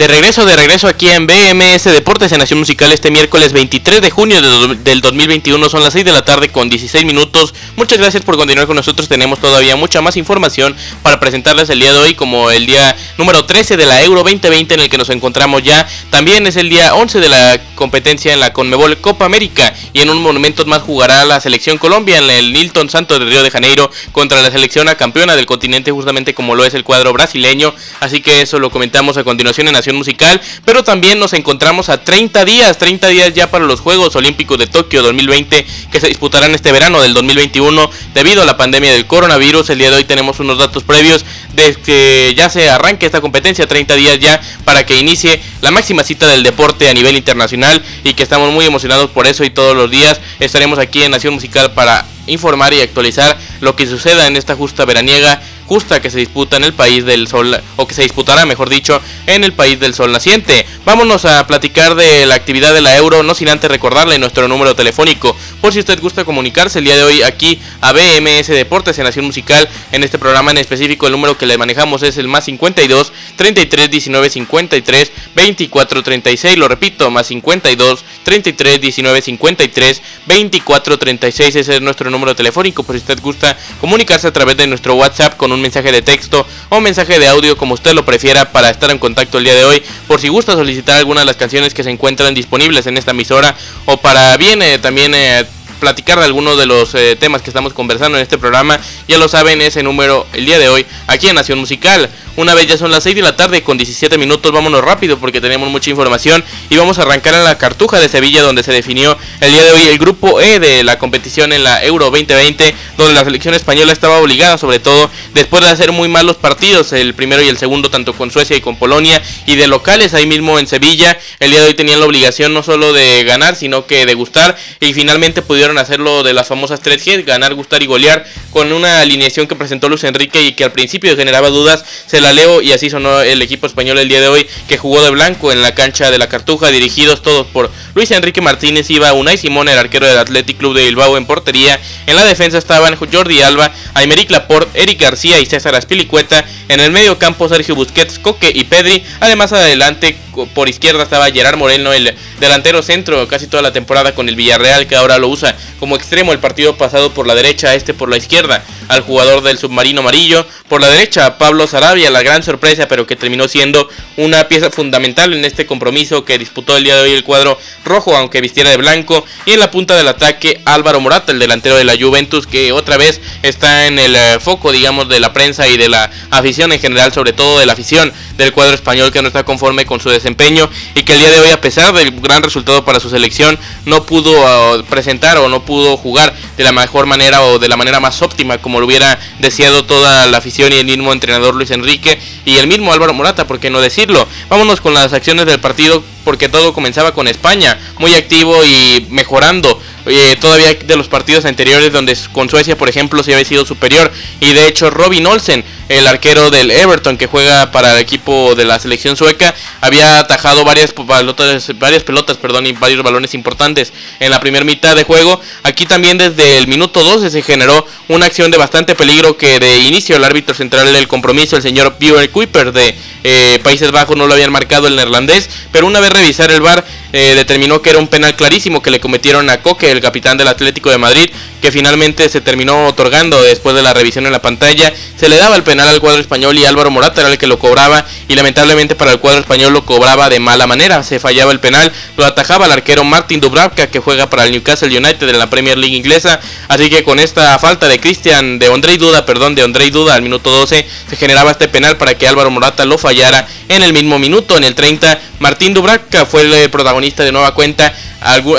De 0.00 0.08
regreso, 0.08 0.46
de 0.46 0.56
regreso 0.56 0.88
aquí 0.88 1.10
en 1.10 1.26
BMS 1.26 1.84
Deportes 1.84 2.32
en 2.32 2.38
Nación 2.38 2.58
Musical 2.58 2.90
este 2.90 3.10
miércoles 3.10 3.52
23 3.52 4.00
de 4.00 4.10
junio 4.10 4.40
del 4.40 5.02
2021. 5.02 5.68
Son 5.68 5.82
las 5.82 5.92
6 5.92 6.06
de 6.06 6.12
la 6.12 6.24
tarde 6.24 6.48
con 6.48 6.70
16 6.70 7.04
minutos. 7.04 7.52
Muchas 7.76 7.98
gracias 7.98 8.22
por 8.22 8.38
continuar 8.38 8.66
con 8.66 8.76
nosotros. 8.76 9.10
Tenemos 9.10 9.40
todavía 9.40 9.76
mucha 9.76 10.00
más 10.00 10.16
información 10.16 10.74
para 11.02 11.20
presentarles 11.20 11.68
el 11.68 11.80
día 11.80 11.92
de 11.92 11.98
hoy, 11.98 12.14
como 12.14 12.50
el 12.50 12.64
día 12.64 12.96
número 13.18 13.44
13 13.44 13.76
de 13.76 13.84
la 13.84 14.02
Euro 14.02 14.22
2020 14.22 14.72
en 14.72 14.80
el 14.80 14.88
que 14.88 14.96
nos 14.96 15.10
encontramos 15.10 15.62
ya. 15.62 15.86
También 16.08 16.46
es 16.46 16.56
el 16.56 16.70
día 16.70 16.94
11 16.94 17.20
de 17.20 17.28
la 17.28 17.60
competencia 17.74 18.32
en 18.32 18.40
la 18.40 18.54
Conmebol 18.54 18.96
Copa 19.02 19.26
América. 19.26 19.74
Y 19.92 20.00
en 20.00 20.08
un 20.08 20.22
momento 20.22 20.64
más 20.64 20.80
jugará 20.80 21.26
la 21.26 21.42
selección 21.42 21.76
Colombia 21.76 22.16
en 22.16 22.30
el 22.30 22.54
Nilton 22.54 22.88
Santos 22.88 23.18
de 23.18 23.26
Río 23.26 23.42
de 23.42 23.50
Janeiro 23.50 23.90
contra 24.12 24.40
la 24.40 24.50
selección 24.50 24.88
a 24.88 24.94
campeona 24.94 25.36
del 25.36 25.44
continente, 25.44 25.90
justamente 25.92 26.32
como 26.32 26.54
lo 26.54 26.64
es 26.64 26.72
el 26.72 26.84
cuadro 26.84 27.12
brasileño. 27.12 27.74
Así 28.00 28.22
que 28.22 28.40
eso 28.40 28.58
lo 28.58 28.70
comentamos 28.70 29.18
a 29.18 29.24
continuación 29.24 29.68
en 29.68 29.74
Nación 29.74 29.89
musical, 29.94 30.40
pero 30.64 30.84
también 30.84 31.18
nos 31.18 31.32
encontramos 31.32 31.88
a 31.88 32.02
30 32.02 32.44
días, 32.44 32.78
30 32.78 33.08
días 33.08 33.34
ya 33.34 33.50
para 33.50 33.64
los 33.64 33.80
Juegos 33.80 34.16
Olímpicos 34.16 34.58
de 34.58 34.66
Tokio 34.66 35.02
2020 35.02 35.66
que 35.90 36.00
se 36.00 36.08
disputarán 36.08 36.54
este 36.54 36.72
verano 36.72 37.00
del 37.00 37.14
2021 37.14 37.90
debido 38.14 38.42
a 38.42 38.46
la 38.46 38.56
pandemia 38.56 38.92
del 38.92 39.06
coronavirus. 39.06 39.70
El 39.70 39.78
día 39.78 39.90
de 39.90 39.96
hoy 39.96 40.04
tenemos 40.04 40.40
unos 40.40 40.58
datos 40.58 40.82
previos 40.84 41.24
de 41.54 41.74
que 41.74 42.34
ya 42.36 42.48
se 42.50 42.70
arranque 42.70 43.06
esta 43.06 43.20
competencia, 43.20 43.66
30 43.66 43.94
días 43.96 44.18
ya 44.18 44.40
para 44.64 44.84
que 44.86 44.98
inicie 44.98 45.40
la 45.60 45.70
máxima 45.70 46.04
cita 46.04 46.28
del 46.28 46.42
deporte 46.42 46.88
a 46.88 46.94
nivel 46.94 47.16
internacional 47.16 47.82
y 48.04 48.14
que 48.14 48.22
estamos 48.22 48.52
muy 48.52 48.64
emocionados 48.64 49.10
por 49.10 49.26
eso 49.26 49.44
y 49.44 49.50
todos 49.50 49.76
los 49.76 49.90
días 49.90 50.20
estaremos 50.38 50.78
aquí 50.78 51.02
en 51.02 51.10
Nación 51.10 51.34
Musical 51.34 51.72
para 51.72 52.06
informar 52.26 52.72
y 52.72 52.80
actualizar 52.80 53.38
lo 53.60 53.76
que 53.76 53.86
suceda 53.86 54.26
en 54.26 54.36
esta 54.36 54.54
justa 54.54 54.84
veraniega 54.84 55.40
justa 55.70 56.02
que 56.02 56.10
se 56.10 56.18
disputa 56.18 56.56
en 56.56 56.64
el 56.64 56.72
país 56.72 57.04
del 57.04 57.28
sol, 57.28 57.56
o 57.76 57.86
que 57.86 57.94
se 57.94 58.02
disputará, 58.02 58.44
mejor 58.44 58.68
dicho, 58.68 59.00
en 59.28 59.44
el 59.44 59.52
país 59.52 59.78
del 59.78 59.94
sol 59.94 60.10
naciente. 60.10 60.66
Vámonos 60.84 61.24
a 61.26 61.46
platicar 61.46 61.94
de 61.94 62.26
la 62.26 62.34
actividad 62.34 62.74
de 62.74 62.80
la 62.80 62.96
Euro, 62.96 63.22
no 63.22 63.36
sin 63.36 63.48
antes 63.48 63.70
recordarle 63.70 64.18
nuestro 64.18 64.48
número 64.48 64.74
telefónico, 64.74 65.36
por 65.60 65.72
si 65.72 65.78
usted 65.78 66.00
gusta 66.00 66.24
comunicarse 66.24 66.80
el 66.80 66.86
día 66.86 66.96
de 66.96 67.04
hoy 67.04 67.22
aquí 67.22 67.60
a 67.82 67.92
BMS 67.92 68.48
Deportes 68.48 68.98
en 68.98 69.04
Nación 69.04 69.26
Musical. 69.26 69.68
En 69.92 70.02
este 70.02 70.18
programa 70.18 70.50
en 70.50 70.58
específico, 70.58 71.06
el 71.06 71.12
número 71.12 71.38
que 71.38 71.46
le 71.46 71.56
manejamos 71.56 72.02
es 72.02 72.16
el 72.16 72.26
más 72.26 72.46
52 72.46 73.12
33 73.36 73.90
19 73.92 74.28
53 74.28 75.12
24 75.36 76.02
36. 76.02 76.58
Lo 76.58 76.66
repito, 76.66 77.12
más 77.12 77.28
52 77.28 78.04
33 78.22 78.80
19 78.80 79.22
53 79.22 80.02
24 80.26 80.98
36. 80.98 81.56
Ese 81.56 81.76
es 81.76 81.82
nuestro 81.82 82.10
número 82.10 82.34
telefónico, 82.34 82.82
por 82.82 82.94
si 82.94 83.00
usted 83.00 83.20
gusta 83.20 83.56
comunicarse 83.80 84.26
a 84.26 84.32
través 84.32 84.56
de 84.56 84.66
nuestro 84.66 84.94
WhatsApp 84.94 85.36
con 85.36 85.52
un 85.52 85.60
mensaje 85.60 85.92
de 85.92 86.02
texto 86.02 86.46
o 86.68 86.80
mensaje 86.80 87.18
de 87.18 87.26
audio 87.26 87.56
como 87.56 87.74
usted 87.74 87.92
lo 87.92 88.04
prefiera 88.04 88.52
para 88.52 88.70
estar 88.70 88.90
en 88.90 88.98
contacto 88.98 89.38
el 89.38 89.44
día 89.44 89.54
de 89.54 89.64
hoy. 89.64 89.82
Por 90.06 90.20
si 90.20 90.28
gusta 90.28 90.52
solicitar 90.52 90.98
alguna 90.98 91.20
de 91.20 91.26
las 91.26 91.36
canciones 91.36 91.74
que 91.74 91.82
se 91.82 91.90
encuentran 91.90 92.34
disponibles 92.34 92.86
en 92.86 92.98
esta 92.98 93.12
emisora 93.12 93.56
o 93.86 93.96
para 93.96 94.36
bien 94.36 94.62
eh, 94.62 94.78
también 94.78 95.12
eh, 95.14 95.44
platicar 95.80 96.18
de 96.18 96.26
algunos 96.26 96.58
de 96.58 96.66
los 96.66 96.94
eh, 96.94 97.16
temas 97.16 97.42
que 97.42 97.50
estamos 97.50 97.72
conversando 97.72 98.18
en 98.18 98.22
este 98.22 98.38
programa, 98.38 98.78
ya 99.08 99.18
lo 99.18 99.28
saben, 99.28 99.60
ese 99.62 99.82
número 99.82 100.26
el 100.32 100.46
día 100.46 100.58
de 100.58 100.68
hoy 100.68 100.86
aquí 101.08 101.26
en 101.26 101.34
Nación 101.34 101.58
Musical. 101.58 102.08
Una 102.36 102.54
vez 102.54 102.68
ya 102.68 102.78
son 102.78 102.90
las 102.90 103.02
6 103.02 103.16
de 103.16 103.22
la 103.22 103.36
tarde 103.36 103.62
con 103.62 103.76
17 103.76 104.16
minutos, 104.16 104.52
vámonos 104.52 104.82
rápido 104.82 105.18
porque 105.18 105.40
tenemos 105.40 105.68
mucha 105.68 105.90
información 105.90 106.42
y 106.70 106.76
vamos 106.76 106.98
a 106.98 107.02
arrancar 107.02 107.34
en 107.34 107.44
la 107.44 107.58
Cartuja 107.58 107.98
de 107.98 108.08
Sevilla 108.08 108.40
donde 108.42 108.62
se 108.62 108.72
definió 108.72 109.18
el 109.40 109.52
día 109.52 109.64
de 109.64 109.72
hoy 109.72 109.82
el 109.82 109.98
grupo 109.98 110.40
E 110.40 110.60
de 110.60 110.84
la 110.84 110.98
competición 110.98 111.52
en 111.52 111.64
la 111.64 111.84
Euro 111.84 112.06
2020 112.06 112.74
donde 112.96 113.14
la 113.14 113.24
selección 113.24 113.54
española 113.54 113.92
estaba 113.92 114.18
obligada 114.18 114.58
sobre 114.58 114.78
todo 114.78 115.10
después 115.34 115.62
de 115.64 115.70
hacer 115.70 115.92
muy 115.92 116.08
malos 116.08 116.36
partidos, 116.36 116.92
el 116.92 117.14
primero 117.14 117.42
y 117.42 117.48
el 117.48 117.58
segundo 117.58 117.90
tanto 117.90 118.14
con 118.14 118.30
Suecia 118.30 118.56
y 118.56 118.60
con 118.60 118.76
Polonia 118.76 119.20
y 119.46 119.56
de 119.56 119.66
locales 119.66 120.14
ahí 120.14 120.26
mismo 120.26 120.58
en 120.58 120.66
Sevilla, 120.66 121.18
el 121.40 121.50
día 121.50 121.60
de 121.60 121.66
hoy 121.66 121.74
tenían 121.74 122.00
la 122.00 122.06
obligación 122.06 122.54
no 122.54 122.62
solo 122.62 122.92
de 122.92 123.24
ganar 123.24 123.56
sino 123.56 123.86
que 123.86 124.06
de 124.06 124.14
gustar 124.14 124.56
y 124.78 124.94
finalmente 124.94 125.42
pudieron 125.42 125.69
hacerlo 125.78 126.22
de 126.22 126.32
las 126.32 126.48
famosas 126.48 126.82
3G, 126.82 127.24
ganar, 127.24 127.54
gustar 127.54 127.82
y 127.82 127.86
golear 127.86 128.24
con 128.52 128.72
una 128.72 129.00
alineación 129.00 129.46
que 129.46 129.56
presentó 129.56 129.88
Luis 129.88 130.04
Enrique 130.04 130.42
y 130.42 130.52
que 130.52 130.64
al 130.64 130.72
principio 130.72 131.16
generaba 131.16 131.48
dudas, 131.48 131.84
se 132.06 132.20
la 132.20 132.32
leo 132.32 132.60
y 132.62 132.72
así 132.72 132.90
sonó 132.90 133.20
el 133.20 133.42
equipo 133.42 133.66
español 133.66 133.98
el 133.98 134.08
día 134.08 134.20
de 134.20 134.28
hoy 134.28 134.46
que 134.68 134.78
jugó 134.78 135.02
de 135.02 135.10
blanco 135.10 135.52
en 135.52 135.62
la 135.62 135.74
cancha 135.74 136.10
de 136.10 136.18
la 136.18 136.28
Cartuja, 136.28 136.68
dirigidos 136.68 137.22
todos 137.22 137.46
por 137.46 137.70
Luis 137.94 138.10
Enrique 138.10 138.40
Martínez, 138.40 138.90
iba 138.90 139.12
Unai 139.12 139.38
Simón, 139.38 139.68
el 139.68 139.78
arquero 139.78 140.06
del 140.06 140.18
Athletic 140.18 140.58
Club 140.58 140.74
de 140.74 140.84
Bilbao 140.84 141.16
en 141.16 141.26
portería, 141.26 141.80
en 142.06 142.16
la 142.16 142.24
defensa 142.24 142.58
estaban 142.58 142.96
Jordi 142.96 143.40
Alba, 143.40 143.72
Aymeric 143.94 144.30
Laporte, 144.30 144.82
Eric 144.82 145.00
García 145.00 145.40
y 145.40 145.46
César 145.46 145.74
Aspilicueta, 145.74 146.44
en 146.68 146.80
el 146.80 146.92
medio 146.92 147.18
campo 147.18 147.48
Sergio 147.48 147.74
Busquets, 147.74 148.18
Coque 148.18 148.52
y 148.54 148.64
Pedri, 148.64 149.04
además 149.20 149.52
adelante 149.52 150.16
por 150.54 150.68
izquierda 150.68 151.02
estaba 151.02 151.30
Gerard 151.30 151.56
Moreno, 151.56 151.92
el 151.92 152.14
delantero 152.38 152.82
centro 152.82 153.26
casi 153.28 153.46
toda 153.46 153.62
la 153.62 153.72
temporada 153.72 154.14
con 154.14 154.28
el 154.28 154.36
Villarreal, 154.36 154.86
que 154.86 154.96
ahora 154.96 155.18
lo 155.18 155.28
usa 155.28 155.56
como 155.78 155.96
extremo. 155.96 156.32
El 156.32 156.38
partido 156.38 156.76
pasado 156.76 157.12
por 157.12 157.26
la 157.26 157.34
derecha, 157.34 157.74
este 157.74 157.94
por 157.94 158.08
la 158.08 158.16
izquierda, 158.16 158.64
al 158.90 159.02
jugador 159.02 159.42
del 159.42 159.56
submarino 159.56 160.00
amarillo, 160.00 160.44
por 160.68 160.80
la 160.80 160.88
derecha 160.88 161.38
Pablo 161.38 161.68
Sarabia, 161.68 162.10
la 162.10 162.24
gran 162.24 162.42
sorpresa, 162.42 162.88
pero 162.88 163.06
que 163.06 163.14
terminó 163.14 163.46
siendo 163.46 163.88
una 164.16 164.48
pieza 164.48 164.72
fundamental 164.72 165.32
en 165.32 165.44
este 165.44 165.64
compromiso 165.64 166.24
que 166.24 166.38
disputó 166.38 166.76
el 166.76 166.82
día 166.82 166.96
de 166.96 167.02
hoy 167.02 167.12
el 167.12 167.22
cuadro 167.22 167.56
rojo, 167.84 168.16
aunque 168.16 168.40
vistiera 168.40 168.70
de 168.70 168.76
blanco, 168.78 169.24
y 169.46 169.52
en 169.52 169.60
la 169.60 169.70
punta 169.70 169.94
del 169.96 170.08
ataque 170.08 170.60
Álvaro 170.64 171.00
Morata, 171.00 171.30
el 171.30 171.38
delantero 171.38 171.76
de 171.76 171.84
la 171.84 171.94
Juventus, 171.96 172.48
que 172.48 172.72
otra 172.72 172.96
vez 172.96 173.20
está 173.44 173.86
en 173.86 174.00
el 174.00 174.16
eh, 174.16 174.40
foco, 174.40 174.72
digamos, 174.72 175.08
de 175.08 175.20
la 175.20 175.32
prensa 175.32 175.68
y 175.68 175.76
de 175.76 175.88
la 175.88 176.10
afición 176.30 176.72
en 176.72 176.80
general, 176.80 177.12
sobre 177.12 177.32
todo 177.32 177.60
de 177.60 177.66
la 177.66 177.74
afición 177.74 178.12
del 178.36 178.52
cuadro 178.52 178.74
español 178.74 179.12
que 179.12 179.22
no 179.22 179.28
está 179.28 179.44
conforme 179.44 179.86
con 179.86 180.00
su 180.00 180.10
desempeño 180.10 180.68
y 180.96 181.04
que 181.04 181.12
el 181.12 181.20
día 181.20 181.30
de 181.30 181.38
hoy, 181.38 181.50
a 181.50 181.60
pesar 181.60 181.94
del 181.94 182.10
gran 182.20 182.42
resultado 182.42 182.84
para 182.84 182.98
su 182.98 183.08
selección, 183.08 183.56
no 183.84 184.04
pudo 184.04 184.32
uh, 184.32 184.82
presentar 184.84 185.38
o 185.38 185.48
no 185.48 185.64
pudo 185.64 185.96
jugar 185.96 186.34
de 186.56 186.64
la 186.64 186.72
mejor 186.72 187.06
manera 187.06 187.42
o 187.42 187.60
de 187.60 187.68
la 187.68 187.76
manera 187.76 188.00
más 188.00 188.20
óptima 188.22 188.58
como 188.58 188.79
hubiera 188.84 189.18
deseado 189.38 189.84
toda 189.84 190.26
la 190.26 190.38
afición 190.38 190.72
y 190.72 190.76
el 190.76 190.86
mismo 190.86 191.12
entrenador 191.12 191.54
Luis 191.54 191.70
Enrique 191.70 192.18
y 192.44 192.56
el 192.56 192.66
mismo 192.66 192.92
Álvaro 192.92 193.14
Morata, 193.14 193.46
por 193.46 193.60
qué 193.60 193.70
no 193.70 193.80
decirlo. 193.80 194.26
Vámonos 194.48 194.80
con 194.80 194.94
las 194.94 195.12
acciones 195.12 195.46
del 195.46 195.60
partido 195.60 196.02
porque 196.24 196.48
todo 196.48 196.72
comenzaba 196.72 197.12
con 197.12 197.28
España, 197.28 197.78
muy 197.98 198.14
activo 198.14 198.64
y 198.64 199.06
mejorando 199.10 199.80
eh, 200.06 200.36
todavía 200.40 200.74
de 200.74 200.96
los 200.96 201.08
partidos 201.08 201.44
anteriores 201.44 201.92
donde 201.92 202.16
con 202.32 202.48
Suecia, 202.48 202.76
por 202.76 202.88
ejemplo, 202.88 203.22
se 203.22 203.32
había 203.32 203.44
sido 203.44 203.66
superior. 203.66 204.10
Y 204.40 204.52
de 204.52 204.66
hecho, 204.66 204.90
Robin 204.90 205.26
Olsen, 205.26 205.64
el 205.88 206.06
arquero 206.06 206.50
del 206.50 206.70
Everton 206.70 207.16
que 207.16 207.26
juega 207.26 207.70
para 207.70 207.94
el 207.94 208.00
equipo 208.00 208.54
de 208.54 208.64
la 208.64 208.78
selección 208.78 209.16
sueca, 209.16 209.54
había 209.80 210.18
atajado 210.18 210.64
varias 210.64 210.92
pelotas, 210.92 211.78
varias 211.78 212.02
pelotas 212.02 212.36
perdón, 212.38 212.66
y 212.66 212.72
varios 212.72 213.02
balones 213.02 213.34
importantes 213.34 213.92
en 214.20 214.30
la 214.30 214.40
primera 214.40 214.64
mitad 214.64 214.96
de 214.96 215.04
juego. 215.04 215.40
Aquí 215.62 215.86
también 215.86 216.16
desde 216.16 216.58
el 216.58 216.66
minuto 216.66 217.02
12 217.02 217.30
se 217.30 217.42
generó 217.42 217.86
una 218.08 218.26
acción 218.26 218.50
de 218.50 218.58
bastante 218.58 218.94
peligro 218.94 219.36
que 219.36 219.58
de 219.58 219.80
inicio 219.80 220.16
el 220.16 220.24
árbitro 220.24 220.54
central 220.54 220.92
del 220.92 221.08
compromiso, 221.08 221.56
el 221.56 221.62
señor 221.62 221.96
Björn 221.98 222.28
Kuiper 222.28 222.72
de 222.72 222.94
eh, 223.22 223.60
Países 223.62 223.90
Bajos, 223.90 224.16
no 224.16 224.26
lo 224.26 224.34
habían 224.34 224.52
marcado 224.52 224.86
el 224.86 224.96
neerlandés, 224.96 225.50
pero 225.72 225.86
una 225.86 226.00
vez 226.00 226.09
revisar 226.10 226.50
el 226.50 226.60
VAR 226.60 226.84
eh, 227.12 227.34
determinó 227.34 227.82
que 227.82 227.90
era 227.90 227.98
un 227.98 228.08
penal 228.08 228.36
clarísimo 228.36 228.82
que 228.82 228.90
le 228.90 229.00
cometieron 229.00 229.50
a 229.50 229.62
Coque, 229.62 229.90
el 229.90 230.00
capitán 230.00 230.36
del 230.36 230.48
Atlético 230.48 230.90
de 230.90 230.98
Madrid, 230.98 231.30
que 231.60 231.72
finalmente 231.72 232.28
se 232.28 232.40
terminó 232.40 232.86
otorgando 232.86 233.42
después 233.42 233.74
de 233.74 233.82
la 233.82 233.92
revisión 233.92 234.26
en 234.26 234.32
la 234.32 234.40
pantalla. 234.40 234.92
Se 235.16 235.28
le 235.28 235.36
daba 235.36 235.56
el 235.56 235.62
penal 235.62 235.88
al 235.88 236.00
cuadro 236.00 236.20
español 236.20 236.56
y 236.56 236.64
Álvaro 236.64 236.90
Morata 236.90 237.20
era 237.20 237.30
el 237.30 237.38
que 237.38 237.46
lo 237.46 237.58
cobraba 237.58 238.04
y 238.28 238.34
lamentablemente 238.34 238.94
para 238.94 239.12
el 239.12 239.18
cuadro 239.18 239.40
español 239.40 239.72
lo 239.72 239.84
cobraba 239.84 240.28
de 240.30 240.38
mala 240.38 240.66
manera. 240.66 241.02
Se 241.02 241.18
fallaba 241.18 241.52
el 241.52 241.60
penal, 241.60 241.92
lo 242.16 242.24
atajaba 242.24 242.66
el 242.66 242.72
arquero 242.72 243.04
Martin 243.04 243.40
Dubravka 243.40 243.88
que 243.88 243.98
juega 243.98 244.30
para 244.30 244.44
el 244.44 244.52
Newcastle 244.52 244.96
United 244.96 245.28
en 245.28 245.38
la 245.38 245.50
Premier 245.50 245.76
League 245.76 245.96
inglesa. 245.96 246.40
Así 246.68 246.88
que 246.88 247.02
con 247.02 247.18
esta 247.18 247.58
falta 247.58 247.88
de 247.88 247.98
Cristian, 247.98 248.58
de 248.58 248.66
Andrei 248.72 248.96
Duda, 248.96 249.26
perdón, 249.26 249.54
de 249.54 249.62
Andrei 249.62 249.90
Duda 249.90 250.14
al 250.14 250.22
minuto 250.22 250.50
12, 250.50 250.86
se 251.08 251.16
generaba 251.16 251.50
este 251.50 251.68
penal 251.68 251.96
para 251.96 252.16
que 252.16 252.26
Álvaro 252.26 252.50
Morata 252.50 252.84
lo 252.84 252.98
fallara 252.98 253.46
en 253.68 253.82
el 253.82 253.92
mismo 253.92 254.18
minuto. 254.18 254.56
En 254.56 254.64
el 254.64 254.74
30, 254.74 255.20
Martín 255.40 255.74
Dubravka 255.74 256.24
fue 256.24 256.42
el 256.42 256.70
protagonista 256.70 256.99
de 257.00 257.32
nueva 257.32 257.54
cuenta. 257.54 257.92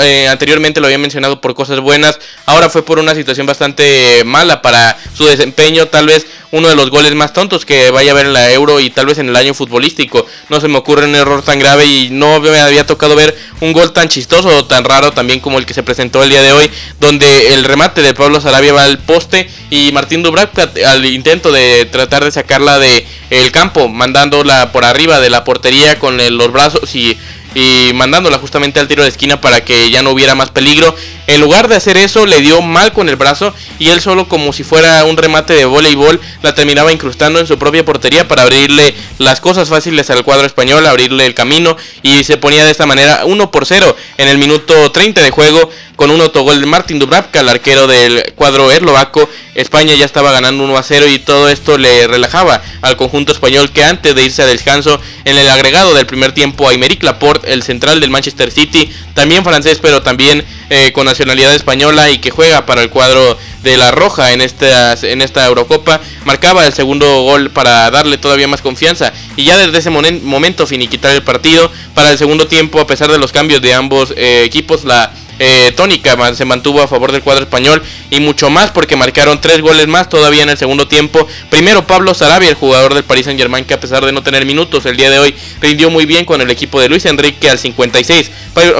Eh, 0.02 0.26
anteriormente 0.28 0.80
lo 0.80 0.86
había 0.86 0.98
mencionado 0.98 1.40
por 1.40 1.54
cosas 1.54 1.78
buenas, 1.78 2.18
ahora 2.46 2.68
fue 2.68 2.84
por 2.84 2.98
una 2.98 3.14
situación 3.14 3.46
bastante 3.46 4.22
mala 4.24 4.60
para 4.60 4.98
su 5.14 5.24
desempeño, 5.24 5.86
tal 5.86 6.06
vez 6.06 6.26
uno 6.50 6.68
de 6.68 6.74
los 6.74 6.90
goles 6.90 7.14
más 7.14 7.32
tontos 7.32 7.64
que 7.64 7.90
vaya 7.90 8.10
a 8.10 8.14
ver 8.14 8.26
en 8.26 8.34
la 8.34 8.52
Euro 8.52 8.78
y 8.80 8.90
tal 8.90 9.06
vez 9.06 9.18
en 9.18 9.28
el 9.28 9.36
año 9.36 9.54
futbolístico. 9.54 10.26
No 10.50 10.60
se 10.60 10.68
me 10.68 10.78
ocurre 10.78 11.06
un 11.06 11.14
error 11.14 11.42
tan 11.42 11.58
grave 11.58 11.86
y 11.86 12.10
no 12.10 12.40
me 12.40 12.60
había 12.60 12.86
tocado 12.86 13.16
ver 13.16 13.36
un 13.60 13.72
gol 13.72 13.92
tan 13.92 14.08
chistoso 14.08 14.48
o 14.48 14.64
tan 14.64 14.84
raro 14.84 15.12
también 15.12 15.40
como 15.40 15.58
el 15.58 15.64
que 15.64 15.72
se 15.72 15.82
presentó 15.82 16.22
el 16.22 16.28
día 16.28 16.42
de 16.42 16.52
hoy, 16.52 16.70
donde 17.00 17.54
el 17.54 17.64
remate 17.64 18.02
de 18.02 18.12
Pablo 18.12 18.40
Sarabia 18.40 18.74
va 18.74 18.84
al 18.84 18.98
poste 18.98 19.48
y 19.70 19.92
Martín 19.92 20.22
Dubravka 20.22 20.70
al 20.86 21.06
intento 21.06 21.52
de 21.52 21.86
tratar 21.86 22.24
de 22.24 22.32
sacarla 22.32 22.78
de 22.78 23.06
el 23.30 23.50
campo, 23.50 23.88
mandándola 23.88 24.72
por 24.72 24.84
arriba 24.84 25.20
de 25.20 25.30
la 25.30 25.44
portería 25.44 25.98
con 25.98 26.18
los 26.36 26.52
brazos 26.52 26.94
y 26.94 27.16
y 27.54 27.92
mandándola 27.94 28.38
justamente 28.38 28.80
al 28.80 28.88
tiro 28.88 29.02
de 29.02 29.08
esquina 29.08 29.40
para 29.40 29.64
que 29.64 29.90
ya 29.90 30.02
no 30.02 30.10
hubiera 30.10 30.34
más 30.34 30.50
peligro. 30.50 30.94
En 31.26 31.40
lugar 31.40 31.68
de 31.68 31.76
hacer 31.76 31.96
eso, 31.96 32.26
le 32.26 32.40
dio 32.40 32.62
mal 32.62 32.92
con 32.92 33.08
el 33.08 33.16
brazo 33.16 33.54
y 33.78 33.88
él 33.88 34.00
solo 34.00 34.28
como 34.28 34.52
si 34.52 34.64
fuera 34.64 35.04
un 35.04 35.16
remate 35.16 35.54
de 35.54 35.64
voleibol 35.64 36.20
la 36.42 36.54
terminaba 36.54 36.92
incrustando 36.92 37.38
en 37.38 37.46
su 37.46 37.58
propia 37.58 37.84
portería 37.84 38.26
para 38.26 38.42
abrirle 38.42 38.94
las 39.18 39.40
cosas 39.40 39.68
fáciles 39.68 40.10
al 40.10 40.24
cuadro 40.24 40.46
español, 40.46 40.86
abrirle 40.86 41.24
el 41.26 41.34
camino 41.34 41.76
y 42.02 42.24
se 42.24 42.36
ponía 42.36 42.64
de 42.64 42.70
esta 42.70 42.86
manera 42.86 43.24
1 43.24 43.50
por 43.50 43.66
0 43.66 43.96
en 44.18 44.28
el 44.28 44.38
minuto 44.38 44.90
30 44.90 45.22
de 45.22 45.30
juego 45.30 45.70
con 45.96 46.10
un 46.10 46.20
autogol 46.20 46.60
de 46.60 46.66
Martin 46.66 46.98
Dubravka, 46.98 47.40
el 47.40 47.48
arquero 47.48 47.86
del 47.86 48.32
cuadro 48.34 48.72
eslovaco. 48.72 49.28
España 49.54 49.94
ya 49.94 50.04
estaba 50.04 50.32
ganando 50.32 50.64
1 50.64 50.76
a 50.76 50.82
0 50.82 51.06
y 51.08 51.18
todo 51.18 51.48
esto 51.48 51.76
le 51.76 52.06
relajaba 52.06 52.62
al 52.80 52.96
conjunto 52.96 53.32
español 53.32 53.70
que 53.70 53.84
antes 53.84 54.14
de 54.14 54.24
irse 54.24 54.42
a 54.42 54.46
descanso 54.46 55.00
en 55.24 55.36
el 55.36 55.48
agregado 55.48 55.92
del 55.94 56.06
primer 56.06 56.32
tiempo 56.32 56.66
a 56.66 56.70
Aymeric 56.70 57.02
Laporte, 57.02 57.52
el 57.52 57.62
central 57.62 58.00
del 58.00 58.10
Manchester 58.10 58.50
City, 58.50 58.90
también 59.14 59.44
francés 59.44 59.78
pero 59.82 60.02
también 60.02 60.44
eh, 60.70 60.92
con 60.92 61.04
nacionalidad 61.04 61.54
española 61.54 62.10
y 62.10 62.18
que 62.18 62.30
juega 62.30 62.64
para 62.64 62.82
el 62.82 62.88
cuadro 62.88 63.36
de 63.62 63.76
la 63.76 63.90
Roja 63.90 64.32
en 64.32 64.40
esta, 64.40 64.94
en 64.94 65.20
esta 65.20 65.46
Eurocopa, 65.46 66.00
marcaba 66.24 66.66
el 66.66 66.72
segundo 66.72 67.22
gol 67.22 67.50
para 67.50 67.90
darle 67.90 68.18
todavía 68.18 68.48
más 68.48 68.62
confianza 68.62 69.12
y 69.36 69.44
ya 69.44 69.56
desde 69.58 69.78
ese 69.78 69.90
momento 69.90 70.66
finiquitar 70.66 71.12
el 71.12 71.22
partido. 71.22 71.70
Para 71.94 72.10
el 72.10 72.18
segundo 72.18 72.46
tiempo, 72.46 72.80
a 72.80 72.86
pesar 72.86 73.12
de 73.12 73.18
los 73.18 73.32
cambios 73.32 73.60
de 73.60 73.74
ambos 73.74 74.14
eh, 74.16 74.44
equipos, 74.44 74.84
la 74.84 75.12
eh, 75.44 75.72
tónica 75.72 76.16
se 76.34 76.44
mantuvo 76.44 76.80
a 76.82 76.86
favor 76.86 77.10
del 77.10 77.20
cuadro 77.20 77.42
español 77.42 77.82
y 78.10 78.20
mucho 78.20 78.48
más 78.48 78.70
porque 78.70 78.94
marcaron 78.94 79.40
tres 79.40 79.60
goles 79.60 79.88
más 79.88 80.08
todavía 80.08 80.44
en 80.44 80.50
el 80.50 80.56
segundo 80.56 80.86
tiempo. 80.86 81.26
Primero 81.50 81.84
Pablo 81.84 82.14
Sarabia, 82.14 82.48
el 82.48 82.54
jugador 82.54 82.94
del 82.94 83.02
Paris 83.02 83.24
Saint 83.24 83.40
Germain 83.40 83.64
que 83.64 83.74
a 83.74 83.80
pesar 83.80 84.06
de 84.06 84.12
no 84.12 84.22
tener 84.22 84.46
minutos 84.46 84.86
el 84.86 84.96
día 84.96 85.10
de 85.10 85.18
hoy 85.18 85.34
rindió 85.60 85.90
muy 85.90 86.06
bien 86.06 86.24
con 86.24 86.40
el 86.40 86.50
equipo 86.50 86.80
de 86.80 86.88
Luis 86.88 87.04
Enrique 87.06 87.50
al 87.50 87.58
56. 87.58 88.30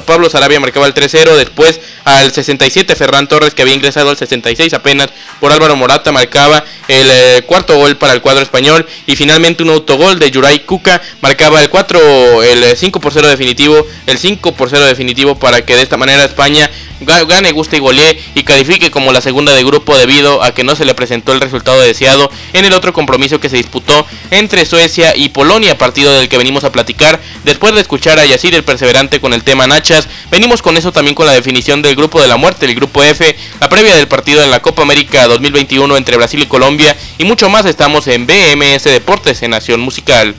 Pablo 0.06 0.30
Sarabia 0.30 0.60
marcaba 0.60 0.86
el 0.86 0.94
3-0, 0.94 1.34
después 1.34 1.80
al 2.04 2.30
67 2.30 2.94
Ferran 2.94 3.26
Torres 3.26 3.54
que 3.54 3.62
había 3.62 3.74
ingresado 3.74 4.10
al 4.10 4.16
66 4.16 4.72
apenas 4.74 5.08
por 5.40 5.52
Álvaro 5.52 5.74
Morata 5.74 6.12
marcaba 6.12 6.64
el 6.88 7.10
eh, 7.10 7.42
cuarto 7.46 7.76
gol 7.76 7.96
para 7.96 8.12
el 8.12 8.20
cuadro 8.20 8.42
español 8.42 8.86
y 9.06 9.16
finalmente 9.16 9.62
un 9.62 9.70
autogol 9.70 10.18
de 10.18 10.30
Yuray 10.30 10.60
Kuka 10.60 11.00
marcaba 11.20 11.62
el 11.62 11.70
4 11.70 12.42
el 12.42 12.76
5 12.76 13.00
por 13.00 13.12
0 13.12 13.28
definitivo, 13.28 13.86
el 14.06 14.18
5 14.18 14.52
por 14.52 14.70
0 14.70 14.84
definitivo 14.86 15.36
para 15.36 15.64
que 15.64 15.76
de 15.76 15.82
esta 15.82 15.96
manera 15.96 16.24
España 16.24 16.70
gane, 17.04 17.52
guste 17.52 17.76
y 17.76 17.80
golee 17.80 18.22
y 18.34 18.44
califique 18.44 18.90
como 18.90 19.12
la 19.12 19.20
segunda 19.20 19.54
de 19.54 19.64
grupo 19.64 19.96
debido 19.96 20.42
a 20.42 20.54
que 20.54 20.64
no 20.64 20.76
se 20.76 20.84
le 20.84 20.94
presentó 20.94 21.32
el 21.32 21.40
resultado 21.40 21.80
deseado 21.80 22.30
en 22.52 22.64
el 22.64 22.72
otro 22.72 22.92
compromiso 22.92 23.40
que 23.40 23.48
se 23.48 23.56
disputó 23.56 24.06
entre 24.30 24.64
Suecia 24.64 25.16
y 25.16 25.30
Polonia, 25.30 25.76
partido 25.76 26.12
del 26.12 26.28
que 26.28 26.38
venimos 26.38 26.64
a 26.64 26.72
platicar. 26.72 27.20
Después 27.44 27.74
de 27.74 27.80
escuchar 27.80 28.18
a 28.18 28.24
Yacir 28.24 28.54
el 28.54 28.64
perseverante 28.64 29.20
con 29.20 29.32
el 29.32 29.42
tema 29.42 29.66
Nachas, 29.66 30.08
venimos 30.30 30.62
con 30.62 30.76
eso 30.76 30.92
también 30.92 31.14
con 31.14 31.26
la 31.26 31.32
definición 31.32 31.82
del 31.82 31.96
grupo 31.96 32.20
de 32.20 32.28
la 32.28 32.36
muerte, 32.36 32.66
el 32.66 32.74
grupo 32.74 33.02
F, 33.02 33.36
la 33.60 33.68
previa 33.68 33.96
del 33.96 34.08
partido 34.08 34.42
en 34.42 34.50
la 34.50 34.60
Copa 34.60 34.82
América 34.82 35.26
2021 35.26 35.96
entre 35.96 36.16
Brasil 36.16 36.42
y 36.42 36.46
Colombia 36.46 36.71
y 37.18 37.24
mucho 37.24 37.48
más 37.48 37.66
estamos 37.66 38.06
en 38.06 38.26
BMS 38.26 38.84
Deportes 38.84 39.42
en 39.42 39.50
Nación 39.50 39.80
Musical. 39.80 40.34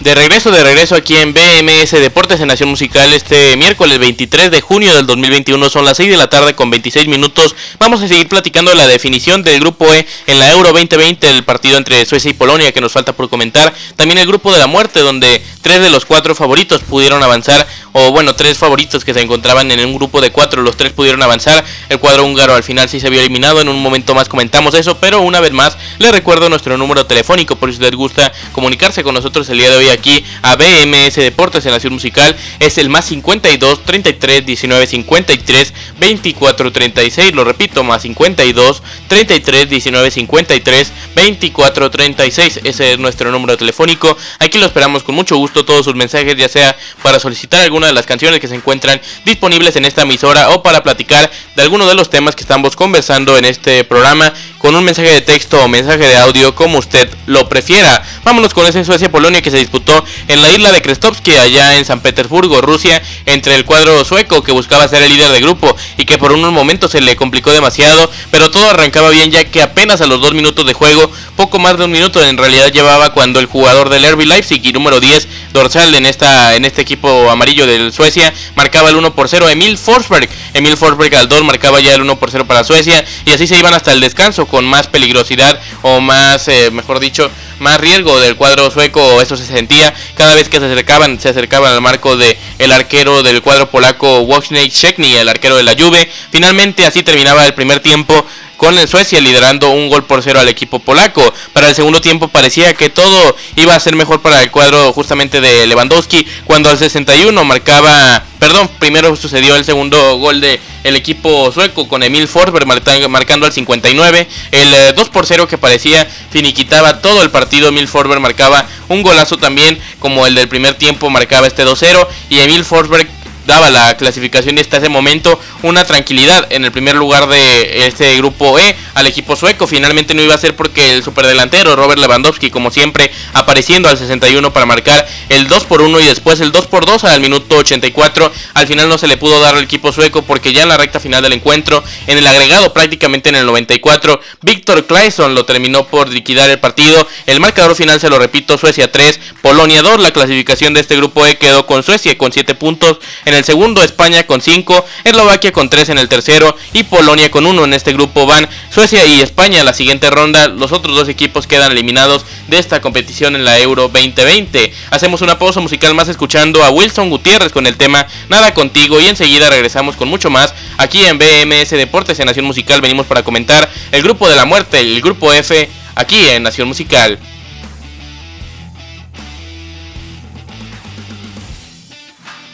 De 0.00 0.14
regreso, 0.14 0.52
de 0.52 0.62
regreso 0.62 0.94
aquí 0.94 1.16
en 1.16 1.34
BMS 1.34 1.90
Deportes 1.90 2.40
en 2.40 2.46
Nación 2.46 2.68
Musical 2.68 3.12
este 3.12 3.56
miércoles 3.56 3.98
23 3.98 4.50
de 4.50 4.60
junio 4.60 4.94
del 4.94 5.06
2021 5.06 5.68
son 5.68 5.84
las 5.84 5.96
6 5.96 6.10
de 6.10 6.16
la 6.16 6.30
tarde 6.30 6.54
con 6.54 6.70
26 6.70 7.08
minutos. 7.08 7.56
Vamos 7.80 8.00
a 8.00 8.08
seguir 8.08 8.28
platicando 8.28 8.72
la 8.74 8.86
definición 8.86 9.42
del 9.42 9.58
grupo 9.58 9.92
E 9.92 10.06
en 10.28 10.38
la 10.38 10.50
Euro 10.52 10.72
2020, 10.72 11.28
el 11.28 11.42
partido 11.42 11.78
entre 11.78 12.06
Suecia 12.06 12.30
y 12.30 12.34
Polonia 12.34 12.70
que 12.70 12.80
nos 12.80 12.92
falta 12.92 13.12
por 13.12 13.28
comentar. 13.28 13.74
También 13.96 14.18
el 14.18 14.26
grupo 14.28 14.52
de 14.52 14.60
la 14.60 14.68
muerte 14.68 15.00
donde 15.00 15.44
tres 15.62 15.80
de 15.82 15.90
los 15.90 16.06
cuatro 16.06 16.34
favoritos 16.36 16.80
pudieron 16.82 17.22
avanzar 17.22 17.66
o 18.00 18.12
bueno, 18.12 18.34
tres 18.34 18.56
favoritos 18.56 19.04
que 19.04 19.12
se 19.12 19.20
encontraban 19.20 19.70
en 19.72 19.84
un 19.84 19.94
grupo 19.94 20.20
de 20.20 20.30
cuatro, 20.30 20.62
los 20.62 20.76
tres 20.76 20.92
pudieron 20.92 21.20
avanzar, 21.22 21.64
el 21.88 21.98
cuadro 21.98 22.24
húngaro 22.24 22.54
al 22.54 22.62
final 22.62 22.88
sí 22.88 23.00
se 23.00 23.10
vio 23.10 23.20
eliminado, 23.20 23.60
en 23.60 23.68
un 23.68 23.82
momento 23.82 24.14
más 24.14 24.28
comentamos 24.28 24.74
eso, 24.74 24.98
pero 24.98 25.20
una 25.20 25.40
vez 25.40 25.52
más 25.52 25.76
les 25.98 26.12
recuerdo 26.12 26.48
nuestro 26.48 26.76
número 26.76 27.06
telefónico 27.06 27.56
por 27.56 27.72
si 27.72 27.80
les 27.80 27.90
gusta 27.92 28.32
comunicarse 28.52 29.02
con 29.02 29.14
nosotros 29.14 29.48
el 29.48 29.58
día 29.58 29.70
de 29.70 29.76
hoy 29.76 29.88
aquí 29.88 30.24
a 30.42 30.54
BMS 30.54 31.16
Deportes 31.16 31.66
en 31.66 31.72
Nación 31.72 31.92
Musical, 31.92 32.36
es 32.60 32.78
el 32.78 32.88
más 32.88 33.06
52 33.06 33.84
33 33.84 34.46
19 34.46 34.86
53 34.86 35.74
24 35.98 36.72
36, 36.72 37.34
lo 37.34 37.44
repito, 37.44 37.82
más 37.82 38.02
52 38.02 38.82
33 39.08 39.68
19 39.68 40.10
53 40.10 40.92
24 41.16 41.90
36, 41.90 42.60
ese 42.62 42.92
es 42.92 42.98
nuestro 42.98 43.32
número 43.32 43.56
telefónico, 43.56 44.16
aquí 44.38 44.58
lo 44.58 44.66
esperamos 44.66 45.02
con 45.02 45.14
mucho 45.14 45.36
gusto. 45.36 45.64
Todos 45.64 45.84
sus 45.84 45.94
mensajes, 45.94 46.36
ya 46.36 46.48
sea 46.48 46.76
para 47.02 47.18
solicitar 47.18 47.62
alguna 47.62 47.87
las 47.92 48.06
canciones 48.06 48.40
que 48.40 48.48
se 48.48 48.54
encuentran 48.54 49.00
disponibles 49.24 49.76
en 49.76 49.84
esta 49.84 50.02
emisora 50.02 50.50
o 50.50 50.62
para 50.62 50.82
platicar 50.82 51.30
de 51.56 51.62
alguno 51.62 51.86
de 51.86 51.94
los 51.94 52.10
temas 52.10 52.34
que 52.34 52.42
estamos 52.42 52.76
conversando 52.76 53.36
en 53.36 53.44
este 53.44 53.84
programa 53.84 54.32
con 54.58 54.74
un 54.74 54.84
mensaje 54.84 55.10
de 55.10 55.20
texto 55.20 55.62
o 55.62 55.68
mensaje 55.68 56.06
de 56.06 56.16
audio 56.16 56.54
como 56.54 56.78
usted 56.78 57.08
lo 57.26 57.48
prefiera. 57.48 58.02
Vámonos 58.24 58.54
con 58.54 58.66
ese 58.66 58.84
Suecia-Polonia 58.84 59.42
que 59.42 59.50
se 59.50 59.58
disputó 59.58 60.04
en 60.26 60.42
la 60.42 60.50
isla 60.50 60.72
de 60.72 60.82
Krestovsky 60.82 61.32
allá 61.32 61.78
en 61.78 61.84
San 61.84 62.00
Petersburgo, 62.00 62.60
Rusia, 62.60 63.02
entre 63.26 63.54
el 63.54 63.64
cuadro 63.64 64.04
sueco 64.04 64.42
que 64.42 64.52
buscaba 64.52 64.88
ser 64.88 65.02
el 65.02 65.12
líder 65.12 65.30
de 65.30 65.40
grupo 65.40 65.74
y 65.96 66.04
que 66.04 66.18
por 66.18 66.32
unos 66.32 66.52
momentos 66.52 66.90
se 66.90 67.00
le 67.00 67.16
complicó 67.16 67.52
demasiado, 67.52 68.10
pero 68.30 68.50
todo 68.50 68.70
arrancaba 68.70 69.10
bien 69.10 69.30
ya 69.30 69.44
que 69.44 69.62
apenas 69.62 70.00
a 70.00 70.06
los 70.06 70.20
dos 70.20 70.34
minutos 70.34 70.66
de 70.66 70.74
juego, 70.74 71.10
poco 71.36 71.58
más 71.58 71.78
de 71.78 71.84
un 71.84 71.92
minuto 71.92 72.24
en 72.24 72.36
realidad 72.36 72.72
llevaba 72.72 73.12
cuando 73.12 73.40
el 73.40 73.46
jugador 73.46 73.88
del 73.88 74.10
RB 74.10 74.26
Leipzig 74.26 74.60
y 74.64 74.72
número 74.72 75.00
10 75.00 75.28
dorsal 75.52 75.94
en 75.94 76.06
esta 76.06 76.56
en 76.56 76.64
este 76.64 76.82
equipo 76.82 77.30
amarillo 77.30 77.66
del 77.68 77.92
Suecia 77.92 78.32
marcaba 78.56 78.90
el 78.90 78.96
1 78.96 79.14
por 79.14 79.28
0 79.28 79.48
Emil 79.48 79.78
Forsberg. 79.78 80.28
Emil 80.54 80.76
Forsberg 80.76 81.14
al 81.14 81.28
2 81.28 81.44
marcaba 81.44 81.80
ya 81.80 81.94
el 81.94 82.00
1 82.00 82.18
por 82.18 82.30
0 82.30 82.46
para 82.46 82.64
Suecia 82.64 83.04
y 83.24 83.30
así 83.30 83.46
se 83.46 83.58
iban 83.58 83.74
hasta 83.74 83.92
el 83.92 84.00
descanso 84.00 84.46
con 84.46 84.64
más 84.64 84.88
peligrosidad 84.88 85.60
o 85.82 86.00
más, 86.00 86.48
eh, 86.48 86.70
mejor 86.70 86.98
dicho, 86.98 87.30
más 87.60 87.78
riesgo 87.78 88.20
del 88.20 88.36
cuadro 88.36 88.70
sueco, 88.70 89.20
eso 89.20 89.36
se 89.36 89.44
sentía 89.44 89.92
cada 90.14 90.34
vez 90.34 90.48
que 90.48 90.58
se 90.58 90.66
acercaban, 90.66 91.20
se 91.20 91.28
acercaban 91.28 91.72
al 91.72 91.80
marco 91.80 92.16
de 92.16 92.38
el 92.58 92.72
arquero 92.72 93.22
del 93.22 93.42
cuadro 93.42 93.70
polaco 93.70 94.20
Wojciech 94.20 94.72
Szczekny, 94.72 95.14
el 95.14 95.28
arquero 95.28 95.56
de 95.56 95.62
la 95.62 95.74
Juve. 95.78 96.10
Finalmente 96.30 96.86
así 96.86 97.02
terminaba 97.02 97.46
el 97.46 97.54
primer 97.54 97.80
tiempo 97.80 98.26
con 98.58 98.76
el 98.76 98.88
Suecia 98.88 99.20
liderando 99.20 99.70
un 99.70 99.88
gol 99.88 100.04
por 100.04 100.22
cero 100.22 100.40
al 100.40 100.48
equipo 100.48 100.80
polaco. 100.80 101.22
Para 101.54 101.70
el 101.70 101.74
segundo 101.74 102.02
tiempo 102.02 102.28
parecía 102.28 102.74
que 102.74 102.90
todo 102.90 103.34
iba 103.56 103.74
a 103.74 103.80
ser 103.80 103.96
mejor 103.96 104.20
para 104.20 104.42
el 104.42 104.50
cuadro 104.50 104.92
justamente 104.92 105.40
de 105.40 105.66
Lewandowski 105.66 106.26
cuando 106.44 106.68
al 106.68 106.76
61 106.76 107.44
marcaba, 107.44 108.22
perdón, 108.38 108.68
primero 108.78 109.14
sucedió 109.16 109.56
el 109.56 109.64
segundo 109.64 110.18
gol 110.18 110.40
de 110.40 110.60
el 110.84 110.96
equipo 110.96 111.52
sueco 111.52 111.88
con 111.88 112.02
Emil 112.02 112.28
Forsberg 112.28 112.66
marcando 112.66 113.46
al 113.46 113.52
59, 113.52 114.28
el 114.52 114.94
2 114.94 115.06
eh, 115.06 115.10
por 115.12 115.26
0 115.26 115.46
que 115.46 115.58
parecía 115.58 116.06
finiquitaba 116.30 117.00
todo 117.00 117.22
el 117.22 117.30
partido, 117.30 117.68
Emil 117.68 117.88
Forsberg 117.88 118.20
marcaba 118.20 118.66
un 118.88 119.02
golazo 119.02 119.36
también 119.36 119.78
como 119.98 120.26
el 120.26 120.34
del 120.34 120.48
primer 120.48 120.74
tiempo 120.74 121.10
marcaba 121.10 121.46
este 121.46 121.64
2-0 121.64 122.06
y 122.30 122.38
Emil 122.38 122.64
Forsberg 122.64 123.08
daba 123.48 123.70
la 123.70 123.96
clasificación 123.96 124.58
y 124.58 124.60
hasta 124.60 124.76
ese 124.76 124.90
momento 124.90 125.40
una 125.62 125.84
tranquilidad 125.84 126.46
en 126.50 126.66
el 126.66 126.70
primer 126.70 126.94
lugar 126.94 127.26
de 127.28 127.86
este 127.86 128.14
grupo 128.18 128.58
E 128.58 128.76
al 128.94 129.06
equipo 129.06 129.36
sueco. 129.36 129.66
Finalmente 129.66 130.14
no 130.14 130.22
iba 130.22 130.34
a 130.34 130.38
ser 130.38 130.54
porque 130.54 130.92
el 130.92 131.02
superdelantero 131.02 131.74
Robert 131.74 131.98
Lewandowski, 131.98 132.50
como 132.50 132.70
siempre, 132.70 133.10
apareciendo 133.32 133.88
al 133.88 133.96
61 133.96 134.52
para 134.52 134.66
marcar 134.66 135.08
el 135.30 135.48
2 135.48 135.64
por 135.64 135.80
1 135.80 135.98
y 135.98 136.04
después 136.04 136.40
el 136.40 136.52
2 136.52 136.66
por 136.66 136.84
2 136.84 137.04
al 137.04 137.20
minuto 137.22 137.56
84. 137.56 138.30
Al 138.52 138.66
final 138.66 138.88
no 138.88 138.98
se 138.98 139.08
le 139.08 139.16
pudo 139.16 139.40
dar 139.40 139.54
al 139.54 139.64
equipo 139.64 139.92
sueco 139.92 140.22
porque 140.22 140.52
ya 140.52 140.62
en 140.62 140.68
la 140.68 140.76
recta 140.76 141.00
final 141.00 141.22
del 141.22 141.32
encuentro, 141.32 141.82
en 142.06 142.18
el 142.18 142.26
agregado 142.26 142.74
prácticamente 142.74 143.30
en 143.30 143.36
el 143.36 143.46
94, 143.46 144.20
Víctor 144.42 144.86
Claesson 144.86 145.34
lo 145.34 145.46
terminó 145.46 145.86
por 145.86 146.10
liquidar 146.10 146.50
el 146.50 146.60
partido. 146.60 147.08
El 147.24 147.40
marcador 147.40 147.74
final, 147.74 147.98
se 147.98 148.10
lo 148.10 148.18
repito, 148.18 148.58
Suecia 148.58 148.92
3, 148.92 149.18
Polonia 149.40 149.80
2. 149.80 150.00
La 150.00 150.10
clasificación 150.10 150.74
de 150.74 150.82
este 150.82 150.96
grupo 150.96 151.26
E 151.26 151.38
quedó 151.38 151.64
con 151.64 151.82
Suecia 151.82 152.18
con 152.18 152.30
7 152.30 152.54
puntos 152.54 152.98
en 153.24 153.34
el 153.37 153.37
segundo, 153.44 153.82
España 153.82 154.26
con 154.26 154.40
5, 154.40 154.84
Eslovaquia 155.04 155.52
con 155.52 155.68
3 155.68 155.90
en 155.90 155.98
el 155.98 156.08
tercero 156.08 156.56
y 156.72 156.84
Polonia 156.84 157.30
con 157.30 157.46
1 157.46 157.64
en 157.64 157.74
este 157.74 157.92
grupo 157.92 158.26
van 158.26 158.48
Suecia 158.70 159.04
y 159.06 159.20
España 159.20 159.64
la 159.64 159.72
siguiente 159.72 160.10
ronda. 160.10 160.48
Los 160.48 160.72
otros 160.72 160.94
dos 160.96 161.08
equipos 161.08 161.46
quedan 161.46 161.72
eliminados 161.72 162.24
de 162.48 162.58
esta 162.58 162.80
competición 162.80 163.36
en 163.36 163.44
la 163.44 163.58
Euro 163.60 163.88
2020. 163.88 164.72
Hacemos 164.90 165.22
una 165.22 165.38
pausa 165.38 165.60
musical 165.60 165.94
más 165.94 166.08
escuchando 166.08 166.64
a 166.64 166.70
Wilson 166.70 167.10
Gutiérrez 167.10 167.52
con 167.52 167.66
el 167.66 167.76
tema 167.76 168.06
Nada 168.28 168.54
contigo 168.54 169.00
y 169.00 169.06
enseguida 169.06 169.50
regresamos 169.50 169.96
con 169.96 170.08
mucho 170.08 170.30
más 170.30 170.54
aquí 170.76 171.04
en 171.04 171.18
BMS 171.18 171.70
Deportes 171.70 172.18
en 172.20 172.26
Nación 172.26 172.46
Musical. 172.46 172.80
Venimos 172.80 173.06
para 173.06 173.22
comentar 173.22 173.70
el 173.92 174.02
grupo 174.02 174.28
de 174.28 174.36
la 174.36 174.44
muerte, 174.44 174.80
el 174.80 175.00
grupo 175.00 175.32
F 175.32 175.68
aquí 175.94 176.28
en 176.28 176.42
Nación 176.42 176.68
Musical. 176.68 177.18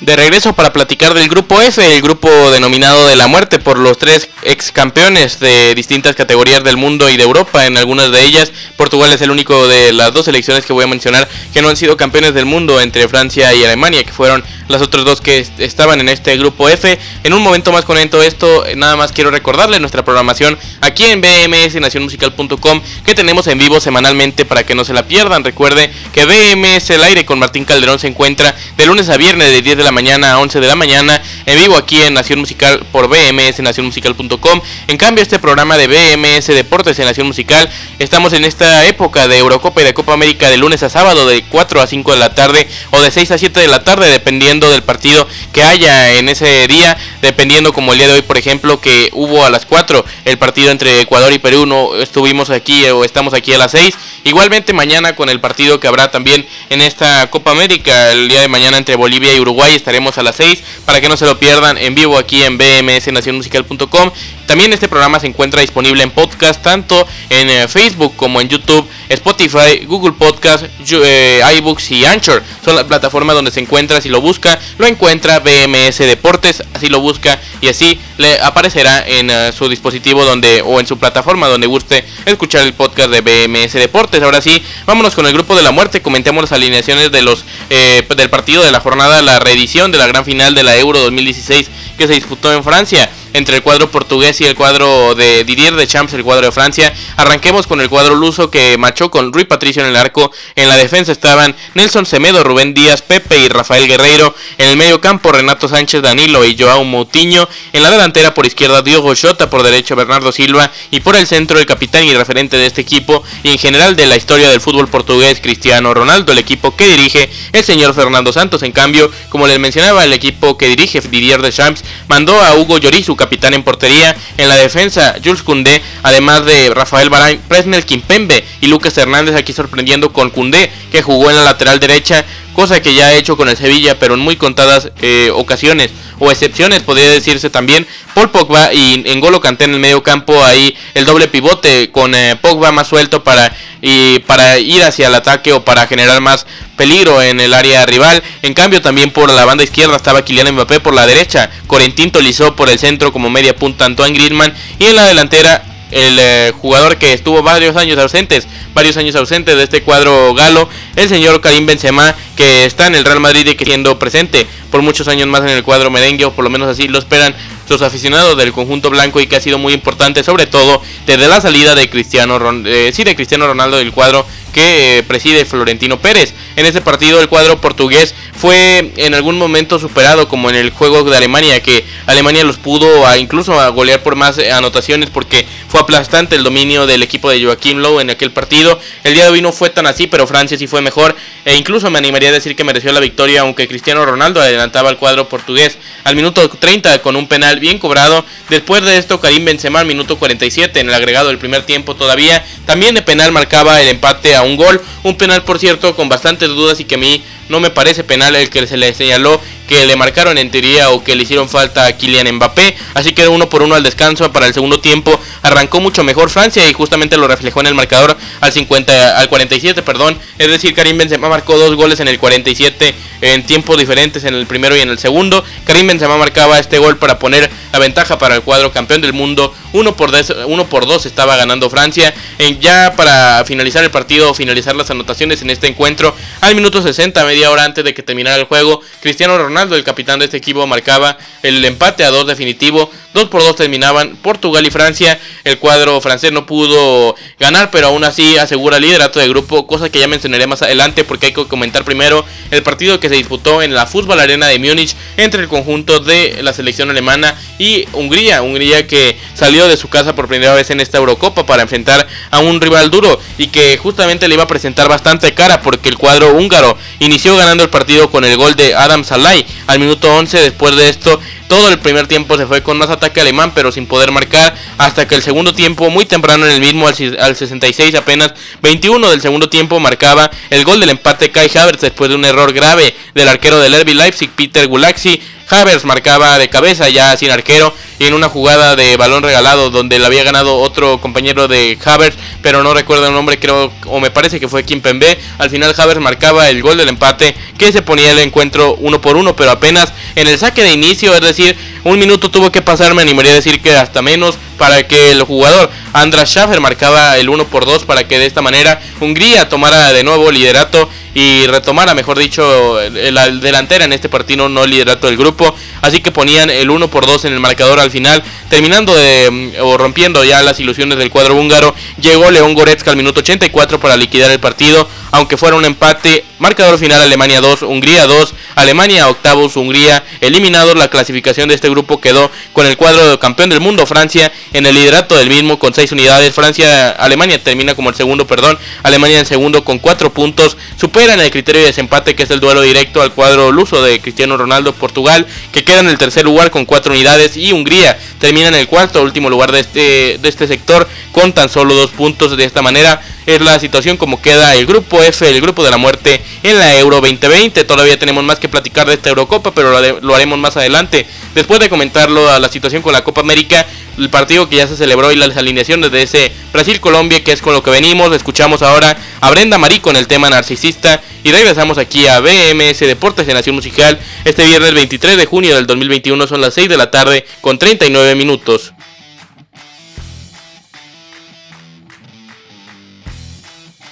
De 0.05 0.17
regreso 0.17 0.53
para 0.53 0.73
platicar 0.73 1.15
del 1.15 1.29
grupo 1.29 1.63
F, 1.63 1.83
el 1.97 2.03
grupo 2.03 2.29
denominado 2.51 3.07
de 3.07 3.17
la 3.17 3.27
muerte 3.27 3.59
por 3.59 3.79
los 3.79 3.97
tres 3.97 4.29
ex 4.43 4.71
campeones 4.71 5.41
de 5.41 5.75
distintas 5.75 6.15
categorías 6.15 6.63
del 6.63 6.77
mundo 6.77 7.09
y 7.09 7.17
de 7.17 7.23
Europa, 7.23 7.65
en 7.65 7.79
algunas 7.79 8.13
de 8.13 8.23
ellas. 8.23 8.53
Portugal 8.77 9.13
es 9.13 9.23
el 9.23 9.31
único 9.31 9.67
de 9.67 9.93
las 9.95 10.13
dos 10.13 10.27
selecciones 10.27 10.67
que 10.67 10.75
voy 10.75 10.85
a 10.85 10.89
mencionar 10.89 11.27
que 11.55 11.63
no 11.63 11.71
han 11.71 11.77
sido 11.77 11.97
campeones 11.97 12.35
del 12.35 12.45
mundo 12.45 12.83
entre 12.83 13.09
Francia 13.09 13.55
y 13.55 13.65
Alemania, 13.65 14.05
que 14.05 14.13
fueron 14.13 14.45
las 14.69 14.83
otras 14.83 15.05
dos 15.05 15.23
que 15.23 15.47
estaban 15.59 16.01
en 16.01 16.11
este 16.11 16.37
grupo 16.37 16.69
F. 16.69 16.99
En 17.23 17.33
un 17.33 17.43
momento 17.43 17.73
más 17.73 17.87
con 17.87 17.97
esto, 17.97 18.65
nada 18.77 18.97
más 18.97 19.13
quiero 19.13 19.31
recordarles 19.31 19.81
nuestra 19.81 20.05
programación 20.05 20.59
aquí 20.83 21.05
en 21.05 21.23
BMS 21.23 21.77
Nacionmusical.com 21.77 22.83
que 23.07 23.15
tenemos 23.15 23.47
en 23.47 23.59
vivo 23.59 23.81
semanalmente 23.81 24.45
para 24.45 24.65
que 24.65 24.75
no 24.75 24.85
se 24.85 24.93
la 24.93 25.07
pierdan. 25.07 25.45
Recuerde 25.45 25.91
que 26.13 26.27
BMS 26.27 26.91
El 26.91 27.03
Aire 27.05 27.25
con 27.25 27.39
Martín 27.39 27.65
Calderón 27.65 27.99
se 27.99 28.09
encuentra 28.09 28.55
de 28.77 28.87
lunes 28.87 29.09
a 29.09 29.17
viernes 29.17 29.51
de 29.51 29.63
10 29.63 29.79
de 29.79 29.85
la 29.85 29.94
mañana 29.95 30.33
a 30.33 30.39
11 30.41 30.61
de 30.61 30.67
la 30.67 30.75
mañana 30.75 31.23
en 31.47 31.59
vivo 31.59 31.77
aquí 31.77 32.03
en 32.03 32.15
Nación 32.15 32.41
Musical 32.41 32.85
por 32.91 33.09
BMS 33.09 33.61
Nacionmusical.com. 33.61 34.61
En 34.89 34.97
cambio, 34.97 35.23
este 35.23 35.39
programa 35.39 35.79
de 35.79 35.87
BMS 35.87 36.49
Deportes 36.49 36.99
en 36.99 37.07
Nación 37.07 37.29
Musical, 37.29 37.71
estamos 37.99 38.33
en 38.33 38.45
esta 38.45 38.87
época 38.87 39.29
de 39.29 39.39
Eurocopa 39.39 39.81
y 39.81 39.85
de 39.85 39.95
Copa 39.95 40.13
América 40.13 40.51
de 40.51 40.57
lunes 40.57 40.83
a 40.83 40.91
sábado 40.91 41.27
de 41.27 41.45
4 41.45 41.81
a 41.81 41.87
5 41.87 42.13
de 42.13 42.19
la 42.19 42.35
tarde 42.35 42.69
o 42.91 43.01
de 43.01 43.11
6 43.11 43.31
a 43.31 43.39
7 43.39 43.61
de 43.61 43.69
la 43.69 43.85
tarde, 43.85 44.11
dependiendo 44.11 44.69
del 44.71 44.83
partido 44.83 45.27
que 45.53 45.63
haya 45.63 46.19
en 46.19 46.29
ese 46.29 46.67
día, 46.67 46.99
dependiendo 47.23 47.73
como 47.73 47.93
el 47.93 47.99
día 47.99 48.09
de 48.09 48.15
hoy, 48.15 48.23
por 48.23 48.37
ejemplo, 48.37 48.81
que 48.81 49.11
hubo 49.13 49.45
a 49.45 49.51
las 49.51 49.65
4 49.65 50.05
el 50.25 50.39
partido 50.39 50.73
entre 50.73 51.01
Ecuador 51.01 51.33
y 51.33 51.39
Perú, 51.39 51.67
no 51.67 51.95
estuvimos 51.97 52.51
aquí 52.51 52.85
o 52.87 53.05
estamos 53.05 53.33
aquí 53.33 53.53
a 53.53 53.59
las 53.59 53.71
6. 53.71 53.95
Igualmente 54.25 54.73
mañana 54.73 55.15
con 55.15 55.29
el 55.29 55.39
partido 55.39 55.79
que 55.79 55.87
habrá 55.87 56.11
también 56.11 56.47
en 56.71 56.81
esta 56.81 57.29
Copa 57.31 57.51
América, 57.51 58.11
el 58.11 58.29
día 58.29 58.41
de 58.41 58.49
mañana 58.49 58.79
entre 58.79 58.97
Bolivia 58.97 59.35
y 59.35 59.41
Uruguay 59.41 59.75
estaremos 59.85 60.17
a 60.17 60.23
las 60.23 60.37
6 60.37 60.63
para 60.87 60.99
que 61.03 61.11
no 61.11 61.17
se 61.19 61.27
lo 61.27 61.39
pierdan 61.39 61.77
en 61.77 61.95
vivo 61.95 62.17
aquí 62.17 62.43
en 62.43 62.57
bmsnacionmusical.com. 62.57 64.11
También 64.47 64.73
este 64.73 64.89
programa 64.89 65.19
se 65.19 65.27
encuentra 65.27 65.63
disponible 65.63 66.03
en 66.03 66.11
podcast 66.11 66.63
tanto 66.63 67.07
en 67.31 67.49
eh, 67.49 67.69
Facebook 67.69 68.15
como 68.17 68.41
en 68.41 68.49
YouTube, 68.49 68.87
Spotify, 69.09 69.85
Google 69.87 70.13
Podcast, 70.13 70.65
eh, 70.91 71.41
iBooks 71.59 71.91
y 71.93 72.05
Anchor. 72.05 72.43
Son 72.65 72.77
las 72.77 72.85
plataformas 72.85 73.35
donde 73.35 73.51
se 73.51 73.61
encuentra, 73.61 74.01
si 74.01 74.11
lo 74.11 74.21
busca, 74.21 74.59
lo 74.79 74.87
encuentra 74.87 75.41
BMS 75.41 75.99
Deportes, 75.99 76.63
así 76.75 76.89
lo 76.89 77.01
busca 77.01 77.41
y 77.61 77.69
así 77.69 77.99
le 78.19 78.39
aparecerá 78.41 79.07
en 79.07 79.31
eh, 79.31 79.53
su 79.57 79.69
dispositivo 79.69 80.25
donde 80.25 80.63
o 80.63 80.79
en 80.79 80.87
su 80.87 80.99
plataforma 80.99 81.49
donde 81.49 81.67
guste 81.67 82.05
escuchar 82.27 82.63
el 82.63 82.75
podcast 82.75 83.11
de 83.11 83.23
BMS 83.23 83.73
Deportes. 83.73 84.23
Ahora 84.23 84.43
sí, 84.43 84.63
vámonos 84.87 85.15
con 85.15 85.27
el 85.27 85.33
grupo 85.33 85.57
de 85.57 85.63
la 85.63 85.71
muerte, 85.71 86.03
comentemos 86.03 86.43
las 86.43 86.53
alineaciones 86.53 87.11
de 87.11 87.23
los 87.23 87.45
del 87.69 88.31
partido 88.31 88.63
de 88.63 88.71
la 88.71 88.81
jornada, 88.81 89.21
la 89.23 89.39
reedición 89.41 89.91
de 89.91 89.99
la 89.99 90.07
gran 90.07 90.25
final 90.25 90.55
de 90.55 90.63
la 90.63 90.77
Euro 90.77 91.01
2016 91.01 91.69
que 91.97 92.07
se 92.07 92.15
disputó 92.15 92.53
en 92.53 92.63
Francia 92.63 93.11
entre 93.35 93.57
el 93.57 93.63
cuadro 93.63 93.91
portugués 93.91 94.41
y 94.41 94.45
el 94.45 94.55
cuadro 94.55 95.15
de 95.15 95.45
Didier 95.45 95.75
de 95.75 95.87
Champs, 95.87 96.15
el 96.15 96.25
cuadro 96.25 96.47
de 96.47 96.53
Francia. 96.53 96.95
Arranquemos 97.17 97.67
con 97.67 97.81
el 97.81 97.91
cuadro 97.91 98.15
luso 98.15 98.51
que 98.51 98.79
machó 98.79 99.11
con 99.11 99.33
Rui 99.33 99.45
Patricio 99.45 99.83
en 99.83 99.89
el 99.91 99.97
arco. 99.97 100.33
En 100.55 100.69
la 100.69 100.77
defensa 100.77 101.13
estaban 101.13 101.55
Nelson 101.75 102.07
Semedo, 102.07 102.43
Rubén 102.43 102.73
Díaz, 102.75 103.03
Pepe 103.03 103.45
y 103.45 103.49
Rafael 103.49 103.87
Guerreiro. 103.87 104.35
En 104.57 104.69
el 104.71 104.77
medio 104.77 105.01
campo 105.01 105.33
Renato 105.33 105.69
Sánchez, 105.69 106.01
Danilo 106.03 106.45
y 106.45 106.57
Joao 106.59 106.85
Moutinho. 106.85 107.49
En 107.73 107.83
la 107.83 107.91
delantera 107.91 108.33
por 108.33 108.47
izquierda 108.47 108.83
Diogo 108.83 109.13
Jota, 109.21 109.51
por 109.51 109.63
derecho 109.63 109.97
Bernardo 109.97 110.33
Silva 110.33 110.71
y 110.91 111.01
por 111.01 111.17
el 111.17 111.27
centro 111.27 111.59
el 111.59 111.67
capitán 111.67 112.05
y 112.05 112.15
referente 112.15 112.57
de 112.57 112.67
este 112.67 112.81
equipo 112.81 113.23
y 113.43 113.51
en 113.51 113.59
general 113.59 113.97
de 113.97 114.07
la 114.07 114.17
historia 114.17 114.49
del 114.49 114.61
fútbol 114.61 114.89
portugués 114.89 115.41
Cristiano 115.43 115.93
Ronaldo, 115.93 116.33
el 116.33 116.39
equipo 116.39 116.77
que 116.77 116.87
dirige 116.87 117.29
el 117.53 117.65
señor 117.65 117.95
Fernando 117.95 118.33
Santos. 118.33 118.63
En 118.63 118.73
cambio, 118.73 119.11
como 119.29 119.47
les 119.47 119.59
mencionaba, 119.59 120.05
el 120.05 120.13
equipo 120.13 120.57
que 120.57 120.69
dirige 120.69 121.01
Didier 121.01 121.43
de 121.43 121.53
Champs 121.53 121.85
mandó 122.09 122.41
a 122.41 122.55
Hugo 122.55 122.79
Lloris, 122.79 123.07
su 123.07 123.17
capitán 123.25 123.55
en 123.55 123.63
portería, 123.63 124.15
en 124.37 124.49
la 124.49 124.57
defensa 124.57 125.15
Jules 125.25 125.43
Koundé, 125.43 125.83
además 126.03 126.45
de 126.45 126.71
Rafael 126.75 127.09
Barán, 127.09 127.41
Presnel 127.49 127.87
Kimpembe 127.87 128.45
y 128.61 128.67
Lucas 128.67 128.99
Hernández 128.99 129.35
aquí 129.35 129.55
sorprendiendo 129.55 130.13
con 130.13 130.29
Koundé, 130.29 130.71
que 130.93 131.01
jugó 131.01 131.31
en 131.31 131.37
la 131.37 131.45
lateral 131.45 131.81
derecha 131.81 132.25
cosa 132.55 132.81
que 132.81 132.95
ya 132.95 133.09
ha 133.09 133.15
hecho 133.15 133.37
con 133.37 133.49
el 133.49 133.57
Sevilla, 133.57 133.99
pero 133.99 134.15
en 134.15 134.21
muy 134.21 134.37
contadas 134.37 134.91
eh, 135.03 135.31
ocasiones 135.35 135.91
o 136.21 136.31
excepciones, 136.31 136.83
podría 136.83 137.11
decirse 137.11 137.51
también. 137.51 137.87
Paul 138.15 138.31
Pogba 138.31 138.73
y 138.73 139.03
en 139.05 139.21
Golo 139.21 139.41
Kanté 139.41 139.65
en 139.65 139.75
el 139.75 139.81
medio 139.81 140.03
campo, 140.03 140.43
ahí 140.43 140.75
el 140.95 141.05
doble 141.05 141.29
pivote 141.29 141.91
con 141.91 142.15
eh, 142.15 142.37
Pogba 142.41 142.71
más 142.71 142.87
suelto 142.87 143.25
para, 143.25 143.55
y, 143.87 144.21
para 144.21 144.59
ir 144.59 144.83
hacia 144.83 145.09
el 145.09 145.15
ataque 145.15 145.53
o 145.53 145.63
para 145.63 145.87
generar 145.87 146.23
más 146.23 146.47
peligro 146.75 147.21
en 147.21 147.39
el 147.39 147.53
área 147.53 147.85
rival. 147.85 148.23
En 148.41 148.55
cambio, 148.55 148.81
también 148.81 149.11
por 149.11 149.31
la 149.31 149.45
banda 149.45 149.63
izquierda 149.63 149.97
estaba 149.97 150.25
Kylian 150.25 150.55
Mbappé 150.55 150.81
por 150.81 150.95
la 150.95 151.07
derecha. 151.07 151.51
Corentín 151.67 152.11
Tolizó 152.11 152.57
por 152.57 152.71
el 152.71 152.79
centro 152.79 153.13
como 153.13 153.29
media 153.29 153.55
punta 153.55 153.85
Antoine 153.85 154.17
Griezmann. 154.17 154.55
Y 154.79 154.87
en 154.87 154.97
la 154.97 155.05
delantera 155.05 155.63
el 155.91 156.19
eh, 156.19 156.53
jugador 156.59 156.97
que 156.97 157.13
estuvo 157.13 157.43
varios 157.43 157.77
años 157.77 157.99
ausentes, 157.99 158.49
varios 158.73 158.97
años 158.97 159.15
ausentes 159.17 159.55
de 159.55 159.65
este 159.65 159.83
cuadro 159.83 160.33
galo, 160.33 160.67
el 160.97 161.09
señor 161.09 161.43
Karim 161.43 161.67
Benzema, 161.67 162.15
que 162.37 162.65
está 162.65 162.87
en 162.87 162.95
el 162.95 163.05
Real 163.05 163.21
Madrid 163.21 163.47
y 163.47 163.55
que 163.55 163.67
siendo 163.67 163.99
presente 163.99 164.47
por 164.71 164.81
muchos 164.81 165.09
años 165.09 165.29
más 165.29 165.43
en 165.43 165.51
el 165.51 165.63
cuadro 165.63 165.91
merengue, 165.91 166.25
o 166.25 166.33
por 166.33 166.43
lo 166.43 166.51
menos 166.51 166.69
así 166.69 166.89
lo 166.89 166.99
esperan 166.99 167.35
sus 167.67 167.83
aficionados 167.83 168.37
del 168.37 168.53
conjunto 168.53 168.91
blanco 168.91 169.21
y 169.21 169.27
que 169.27 169.37
ha 169.37 169.41
sido 169.41 169.59
muy 169.59 169.73
importante, 169.73 170.23
sobre 170.23 170.47
todo 170.47 170.83
desde 171.07 171.29
la 171.29 171.41
salida 171.41 171.75
de 171.75 171.89
Cristiano, 171.89 172.39
eh, 172.65 173.15
Cristiano 173.17 173.47
Ronaldo 173.47 173.79
del 173.79 173.93
cuadro 173.93 174.27
que 174.53 174.99
eh, 174.99 175.03
preside 175.03 175.45
Florentino 175.45 176.01
Pérez. 176.01 176.35
En 176.57 176.67
ese 176.67 176.81
partido 176.81 177.21
el 177.21 177.29
cuadro 177.29 177.61
portugués 177.61 178.15
fue 178.37 178.93
en 178.97 179.15
algún 179.15 179.39
momento 179.39 179.79
superado 179.79 180.29
como 180.29 180.51
en 180.51 180.57
el 180.57 180.71
juego 180.71 181.03
de 181.03 181.17
Alemania, 181.17 181.61
que 181.63 181.85
Alemania 182.07 182.45
los 182.45 182.59
pudo 182.59 182.87
incluso 183.17 183.61
a 183.61 183.69
golear 183.69 184.03
por 184.03 184.17
más 184.17 184.39
eh, 184.39 184.53
anotaciones 184.53 185.11
porque 185.11 185.47
fue 185.69 185.81
aplastante 185.81 186.37
el 186.37 186.45
dominio 186.45 186.87
del 186.87 187.03
equipo 187.03 187.31
de 187.31 187.43
Joaquim 187.43 187.79
Lowe 187.79 188.01
en 188.01 188.11
aquel 188.11 188.31
partido. 188.31 188.79
El 189.03 189.15
día 189.15 189.25
de 189.25 189.31
hoy 189.31 189.41
no 189.41 189.53
fue 189.53 189.71
tan 189.71 189.87
así, 189.87 190.07
pero 190.07 190.27
Francia 190.27 190.57
sí 190.57 190.67
fue 190.67 190.81
mejor 190.81 191.17
e 191.45 191.57
incluso 191.57 191.91
me 191.91 191.99
animaría 191.99 192.29
a 192.29 192.33
decir 192.33 192.55
que 192.55 192.65
mereció 192.65 192.93
la 192.93 193.01
victoria 193.01 193.41
aunque 193.41 193.67
Cristiano 193.67 194.05
Ronaldo 194.07 194.41
adelantaba 194.41 194.89
al 194.89 194.97
cuadro 194.97 195.29
portugués 195.29 195.79
al 196.05 196.17
minuto 196.17 196.49
30 196.49 197.01
con 197.03 197.17
un 197.17 197.27
penal 197.27 197.59
bien 197.61 197.79
cobrado. 197.79 198.25
Después 198.49 198.85
de 198.85 198.99
esto 198.99 199.21
Karim 199.21 199.45
Benzema 199.45 199.81
al 199.81 199.87
minuto 199.87 200.19
47 200.19 200.81
en 200.81 200.89
el 200.89 200.95
agregado 200.95 201.29
del 201.29 201.39
primer 201.39 201.65
tiempo 201.65 201.97
todavía 201.97 202.45
también 202.67 202.95
de 202.95 203.03
penal 203.03 203.33
marcaba 203.33 203.81
el 203.81 203.89
empate 203.89 204.35
a 204.35 204.43
un 204.43 204.57
gol, 204.57 204.81
un 205.03 205.17
penal 205.17 205.43
por 205.45 205.59
cierto 205.59 205.97
con 205.97 206.09
dudas 206.51 206.81
y 206.81 206.85
que 206.85 206.95
a 206.97 206.99
mí 206.99 207.23
no 207.49 207.61
me 207.61 207.71
parece 207.71 208.05
penal 208.05 208.35
el 208.37 208.51
que 208.51 208.67
se 208.67 208.77
le 208.77 208.93
señaló 208.95 209.41
que 209.69 209.87
le 209.87 209.97
marcaron 209.97 210.37
en 210.39 210.51
teoría 210.51 210.91
o 210.91 211.03
que 211.03 211.15
le 211.15 211.23
hicieron 211.23 211.49
falta 211.49 211.87
a 211.87 211.93
Kylian 211.97 212.35
Mbappé. 212.37 212.77
Así 212.95 213.13
que 213.13 213.29
uno 213.29 213.49
por 213.49 213.63
uno 213.63 213.75
al 213.75 213.83
descanso 213.83 214.31
para 214.33 214.47
el 214.47 214.55
segundo 214.55 214.81
tiempo. 214.81 215.19
Arrancó 215.43 215.81
mucho 215.81 216.05
mejor 216.05 216.31
Francia 216.31 216.69
y 216.69 216.73
justamente 216.73 217.17
lo 217.17 217.27
reflejó 217.27 217.61
en 217.61 217.67
el 217.67 217.75
marcador 217.75 218.17
al 218.41 218.53
50 218.53 219.19
al 219.19 219.29
47, 219.29 219.83
perdón. 219.83 220.19
Es 220.39 220.49
decir, 220.49 220.75
Karim 220.75 220.99
Benzema 220.99 221.29
marcó 221.29 221.57
dos 221.57 221.75
goles 221.77 222.01
en 222.01 222.09
el 222.09 222.19
47 222.19 222.95
en 223.21 223.47
tiempos 223.47 223.79
diferentes 223.79 224.25
en 224.25 224.35
el 224.35 224.47
primero 224.47 224.77
y 224.77 224.81
en 224.81 224.91
el 224.91 224.99
segundo. 224.99 225.43
Karim 225.65 225.87
Benzema 225.87 226.17
marcaba 226.19 226.59
este 226.59 226.79
gol 226.79 226.99
para 226.99 227.19
poner 227.19 227.51
la 227.73 227.79
ventaja 227.79 228.19
para 228.19 228.37
el 228.37 228.43
cuadro 228.43 228.73
campeón 228.73 229.01
del 229.01 229.13
mundo. 229.13 229.55
Uno 229.73 229.97
por, 229.97 230.13
uno 230.47 230.67
por 230.67 230.87
dos 230.87 231.07
estaba 231.07 231.37
ganando 231.37 231.71
Francia. 231.71 232.15
Ya 232.61 232.95
para 232.97 233.45
finalizar 233.47 233.83
el 233.83 233.91
partido, 233.91 234.35
finalizar 234.35 234.77
las 234.77 234.91
anotaciones 234.91 235.43
en 235.43 235.51
este 235.51 235.67
encuentro, 235.67 236.15
al 236.41 236.55
minuto 236.55 236.83
60, 236.83 237.25
media 237.25 237.44
hora 237.51 237.65
antes 237.65 237.85
de 237.85 237.95
que 237.95 238.03
terminara 238.03 238.37
el 238.37 238.45
juego, 238.45 238.81
Cristiano 239.01 239.37
Ronaldo, 239.39 239.77
el 239.77 239.85
capitán 239.85 240.19
de 240.19 240.27
este 240.27 240.37
equipo, 240.37 240.67
marcaba 240.67 241.19
el 241.43 241.65
empate 241.65 242.05
a 242.05 242.11
dos 242.11 242.27
definitivo. 242.27 242.91
Dos 243.15 243.29
por 243.29 243.45
dos 243.45 243.55
terminaban 243.55 244.17
Portugal 244.17 244.67
y 244.67 244.73
Francia. 244.73 245.21
El 245.45 245.61
cuadro 245.61 246.01
francés 246.01 246.33
no 246.33 246.47
pudo 246.47 247.15
ganar, 247.39 247.71
pero 247.71 247.87
aún 247.87 248.03
así 248.03 248.37
asegura 248.39 248.79
el 248.79 248.83
liderato 248.83 249.21
de 249.21 249.29
grupo, 249.29 249.69
cosa 249.69 249.89
que 249.89 250.01
ya 250.01 250.09
mencionaré 250.09 250.49
más 250.49 250.63
adelante 250.63 251.05
porque 251.05 251.27
hay 251.27 251.33
que 251.33 251.47
comentar 251.47 251.85
primero 251.85 252.25
el 252.51 252.65
partido 252.65 252.99
que 252.99 253.09
se 253.09 253.15
disputó 253.15 253.63
en 253.63 253.73
la 253.73 253.87
Fútbol 253.87 254.19
Arena 254.19 254.49
de 254.49 254.59
Múnich 254.59 254.97
entre 255.17 255.43
el 255.43 255.49
conjunto 255.49 256.01
de 256.01 256.43
la 256.43 256.53
selección 256.53 256.91
alemana 256.91 257.37
y 257.57 257.87
Hungría. 257.93 258.43
Hungría 258.43 258.89
que 258.89 259.17
salió 259.35 259.69
de 259.69 259.77
su 259.77 259.89
casa 259.89 260.17
por 260.17 260.27
primera 260.27 260.55
vez 260.55 260.71
en 260.71 260.81
esta 260.81 260.99
Eurocopa 260.99 261.47
para 261.47 261.63
enfrentar 261.63 262.09
a 262.33 262.41
un 262.41 262.61
rival 262.61 262.91
duro 262.91 263.21
y 263.39 263.47
que 263.47 263.77
justamente 263.77 264.27
le 264.27 264.35
iba 264.35 264.43
a 264.43 264.49
presentar 264.49 264.89
bastante 264.89 265.33
cara 265.35 265.63
porque 265.63 265.89
el 265.89 265.99
cuadro 265.99 266.33
húngaro 266.33 266.77
inició 266.99 267.37
ganando 267.37 267.63
el 267.63 267.71
partido 267.71 268.11
con 268.11 268.25
el 268.25 268.37
gol 268.37 268.57
de 268.57 268.75
Adam 268.75 269.05
Salai 269.05 269.47
al 269.69 269.79
minuto 269.79 270.13
11. 270.13 270.41
Después 270.41 270.75
de 270.75 270.89
esto 270.89 271.21
todo 271.49 271.69
el 271.69 271.79
primer 271.79 272.07
tiempo 272.07 272.37
se 272.37 272.47
fue 272.47 272.63
con 272.63 272.79
más 272.79 272.91
ataque 272.91 273.21
alemán, 273.21 273.53
pero 273.55 273.73
sin 273.73 273.87
poder 273.87 274.13
marcar, 274.13 274.55
hasta 274.79 275.07
que 275.07 275.15
el 275.15 275.23
segundo 275.23 275.55
tiempo, 275.55 275.91
muy 275.91 276.05
temprano 276.05 276.47
en 276.47 276.53
el 276.53 276.61
mismo, 276.61 276.87
al, 276.87 277.37
66 277.37 277.95
apenas, 277.95 278.35
21 278.63 279.11
del 279.11 279.21
segundo 279.21 279.49
tiempo, 279.49 279.81
marcaba 279.81 280.31
el 280.51 280.65
gol 280.65 280.81
del 280.81 280.91
empate 280.91 281.31
Kai 281.31 281.51
Havertz 281.55 281.81
después 281.81 282.09
de 282.11 282.17
un 282.17 282.25
error 282.25 282.53
grave 282.53 282.95
del 283.15 283.29
arquero 283.29 283.61
del 283.61 283.75
RB 283.81 283.95
Leipzig, 283.95 284.31
Peter 284.31 284.67
Gulaxi. 284.67 285.21
Havertz 285.49 285.85
marcaba 285.85 286.39
de 286.39 286.49
cabeza 286.49 286.89
ya 286.89 287.17
sin 287.17 287.31
arquero 287.31 287.75
y 287.99 288.05
en 288.05 288.15
una 288.15 288.29
jugada 288.29 288.77
de 288.77 288.97
balón 288.97 289.23
regalado 289.23 289.71
donde 289.71 289.99
le 289.99 290.07
había 290.07 290.25
ganado 290.25 290.57
otro 290.57 291.01
compañero 291.01 291.49
de 291.49 291.79
Havertz, 291.85 292.17
pero 292.43 292.63
no 292.63 292.75
recuerdo 292.75 293.07
el 293.07 293.13
nombre, 293.13 293.39
creo, 293.39 293.73
o 293.87 294.01
me 294.01 294.11
parece 294.11 294.41
que 294.41 294.49
fue 294.49 294.65
Kimpembe. 294.65 295.19
Al 295.39 295.51
final 295.51 295.75
Havertz 295.77 296.01
marcaba 296.01 296.49
el 296.51 296.63
gol 296.63 296.77
del 296.77 296.89
empate 296.89 297.35
que 297.59 297.73
se 297.73 297.83
ponía 297.83 298.11
el 298.11 298.19
encuentro 298.19 298.75
uno 298.81 299.01
por 299.01 299.17
uno, 299.17 299.37
pero 299.37 299.51
apenas 299.51 299.93
en 300.17 300.27
el 300.29 300.39
saque 300.39 300.63
de 300.63 300.73
inicio, 300.73 301.15
es 301.15 301.21
decir, 301.21 301.57
un 301.85 301.99
minuto 301.99 302.31
tuvo 302.31 302.51
que 302.51 302.63
pasar, 302.63 302.95
me 302.95 303.03
animaría 303.03 303.33
a 303.33 303.37
decir 303.37 303.61
que 303.61 303.77
hasta 303.77 304.03
menos 304.03 304.39
para 304.59 304.87
que 304.87 305.13
el 305.13 305.23
jugador 305.23 305.71
Andras 305.93 306.31
Schaffer 306.31 306.61
marcaba 306.61 307.19
el 307.19 307.29
1 307.29 307.47
por 307.47 307.65
2 307.65 307.85
para 307.85 308.07
que 308.07 308.19
de 308.19 308.27
esta 308.27 308.43
manera 308.43 308.81
Hungría 309.01 309.49
tomara 309.49 309.93
de 309.93 310.03
nuevo 310.03 310.31
liderato 310.31 310.89
y 311.15 311.47
retomara, 311.47 311.95
mejor 311.95 312.19
dicho, 312.19 312.81
la 312.91 313.31
delantera 313.31 313.85
en 313.85 313.93
este 313.93 314.09
partido, 314.09 314.49
no 314.49 314.67
liderato 314.67 315.07
del 315.07 315.17
grupo. 315.17 315.55
Así 315.85 316.01
que 316.01 316.11
ponían 316.11 316.49
el 316.49 316.71
1 316.71 316.89
por 316.89 317.05
2 317.05 317.27
en 317.27 317.35
el 317.35 317.41
marcador 317.41 317.79
al 317.79 317.91
final, 317.91 318.23
terminando 318.49 318.95
de, 318.95 319.31
mm, 319.31 319.51
o 319.61 319.77
rompiendo 319.77 320.25
ya 320.25 320.43
las 320.43 320.59
ilusiones 320.59 320.97
del 320.97 321.11
cuadro 321.11 321.37
húngaro. 321.37 321.75
Llegó 322.01 322.31
León 322.31 322.55
Goretzka 322.55 322.91
al 322.91 322.97
minuto 322.97 323.21
84 323.21 323.79
para 323.79 323.95
liquidar 323.95 324.31
el 324.31 324.41
partido, 324.41 324.89
aunque 325.11 325.37
fuera 325.37 325.57
un 325.57 325.65
empate. 325.67 326.25
Marcador 326.39 326.79
final 326.79 327.03
Alemania 327.03 327.41
2, 327.43 327.63
Hungría 327.63 328.07
2, 328.07 328.35
Alemania 328.55 329.09
octavos, 329.09 329.57
Hungría 329.57 330.03
eliminado. 330.21 330.75
La 330.75 330.89
clasificación 330.89 331.49
de 331.49 331.55
este 331.55 331.69
grupo 331.69 332.01
quedó 332.01 332.31
con 332.55 332.67
el 332.67 332.77
cuadro 332.79 333.11
de 333.11 333.19
campeón 333.19 333.51
del 333.51 333.61
mundo, 333.61 333.87
Francia, 333.87 334.33
en 334.55 334.65
el 334.65 334.75
liderato 334.75 335.17
del 335.17 335.29
mismo 335.29 335.59
con 335.59 335.75
6 335.75 335.93
unidades. 335.93 336.35
Francia, 336.35 336.91
Alemania 336.91 337.43
termina 337.43 337.75
como 337.75 337.91
el 337.91 337.95
segundo, 337.95 338.27
perdón. 338.27 338.59
Alemania 338.83 339.19
en 339.19 339.27
segundo 339.27 339.65
con 339.65 339.79
4 339.79 340.13
puntos. 340.13 340.57
Superan 340.81 341.21
el 341.21 341.31
criterio 341.31 341.61
de 341.61 341.69
desempate 341.69 342.17
que 342.17 342.23
es 342.23 342.31
el 342.31 342.41
duelo 342.41 342.63
directo 342.63 343.03
al 343.03 343.13
cuadro 343.13 343.53
luso 343.53 343.83
de 343.83 344.01
Cristiano 344.01 344.37
Ronaldo, 344.37 344.73
Portugal, 344.73 345.27
que 345.53 345.63
queda 345.65 345.74
en 345.81 345.89
el 345.89 345.99
tercer 345.99 346.25
lugar 346.25 346.51
con 346.51 346.65
4 346.65 346.93
unidades. 346.93 347.37
Y 347.37 347.53
Hungría 347.53 347.99
termina 348.19 348.49
en 348.49 348.55
el 348.55 348.67
cuarto, 348.67 349.03
último 349.03 349.31
lugar 349.31 349.53
de 349.53 349.61
este, 349.61 350.19
de 350.21 350.29
este 350.29 350.47
sector 350.47 350.89
con 351.13 351.33
tan 351.33 351.49
solo 351.49 351.75
2 351.75 351.91
puntos. 351.91 352.37
De 352.37 352.45
esta 352.45 352.63
manera 352.63 353.01
es 353.27 353.41
la 353.41 353.59
situación 353.59 353.97
como 353.97 354.21
queda 354.21 354.55
el 354.55 354.67
grupo 354.67 355.03
F, 355.03 355.29
el 355.29 355.41
grupo 355.41 355.65
de 355.65 355.71
la 355.71 355.79
muerte 355.79 356.23
en 356.43 356.59
la 356.59 356.79
Euro 356.79 357.01
2020. 357.01 357.65
Todavía 357.65 357.99
tenemos 357.99 358.23
más 358.25 358.39
que 358.39 358.49
platicar 358.49 358.87
de 358.87 358.95
esta 358.95 359.09
Eurocopa, 359.09 359.53
pero 359.53 359.81
lo, 360.01 360.15
haremos 360.15 360.39
más 360.39 360.57
adelante. 360.57 361.07
Después 361.35 361.61
de 361.61 361.69
comentarlo 361.69 362.31
a 362.31 362.39
la 362.39 362.49
situación 362.49 362.83
con 362.83 362.93
la 362.93 363.03
Copa 363.03 363.21
América, 363.21 363.67
el 363.97 364.11
partido 364.11 364.49
que 364.49 364.57
ya 364.57 364.67
se 364.67 364.77
celebró 364.77 365.13
y 365.13 365.17
las 365.17 365.37
alineaciones 365.37 365.91
de 365.91 366.03
ese 366.03 366.33
Brasil-Colombia, 366.53 367.23
que 367.25 367.33
es 367.33 367.41
con 367.41 367.55
lo 367.55 367.63
que 367.63 367.71
venimos, 367.71 368.15
escuchamos 368.15 368.63
ahora 368.63 368.97
a 369.21 369.31
Brenda 369.31 369.59
Marí 369.59 369.81
con 369.81 369.97
el 369.97 370.07
tema 370.07 370.31
narcisista 370.31 371.01
y 371.25 371.33
regresamos 371.33 371.79
aquí 371.79 372.07
a 372.07 372.21
BMS 372.21 372.81
Deportes 372.81 373.27
de 373.27 373.33
Nación 373.33 373.57
Musical 373.57 373.99
este 374.27 374.45
viernes 374.45 374.75
23 374.75 375.17
de 375.17 375.25
junio 375.25 375.57
del 375.57 375.67
2021, 375.67 376.27
son 376.27 376.43
las 376.43 376.55
6 376.55 376.69
de 376.69 376.77
la 376.77 376.91
tarde 376.91 377.27
con 377.41 377.59
39 377.59 378.15
minutos. 378.15 378.75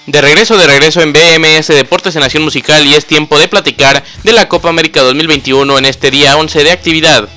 De 0.07 0.21
regreso, 0.21 0.59
de 0.59 0.67
regreso 0.67 1.01
en 1.01 1.15
BMS 1.15 1.69
Deportes 1.69 2.15
en 2.17 2.21
Nación 2.21 2.43
Musical 2.43 2.87
y 2.87 2.93
es 2.93 3.07
tiempo 3.07 3.39
de 3.39 3.49
platicar 3.49 4.05
de 4.23 4.33
la 4.33 4.47
Copa 4.47 4.69
América 4.69 5.01
2021 5.01 5.79
en 5.79 5.87
este 5.87 6.11
día 6.11 6.37
11 6.37 6.65
de 6.65 6.71
actividad. 6.71 7.29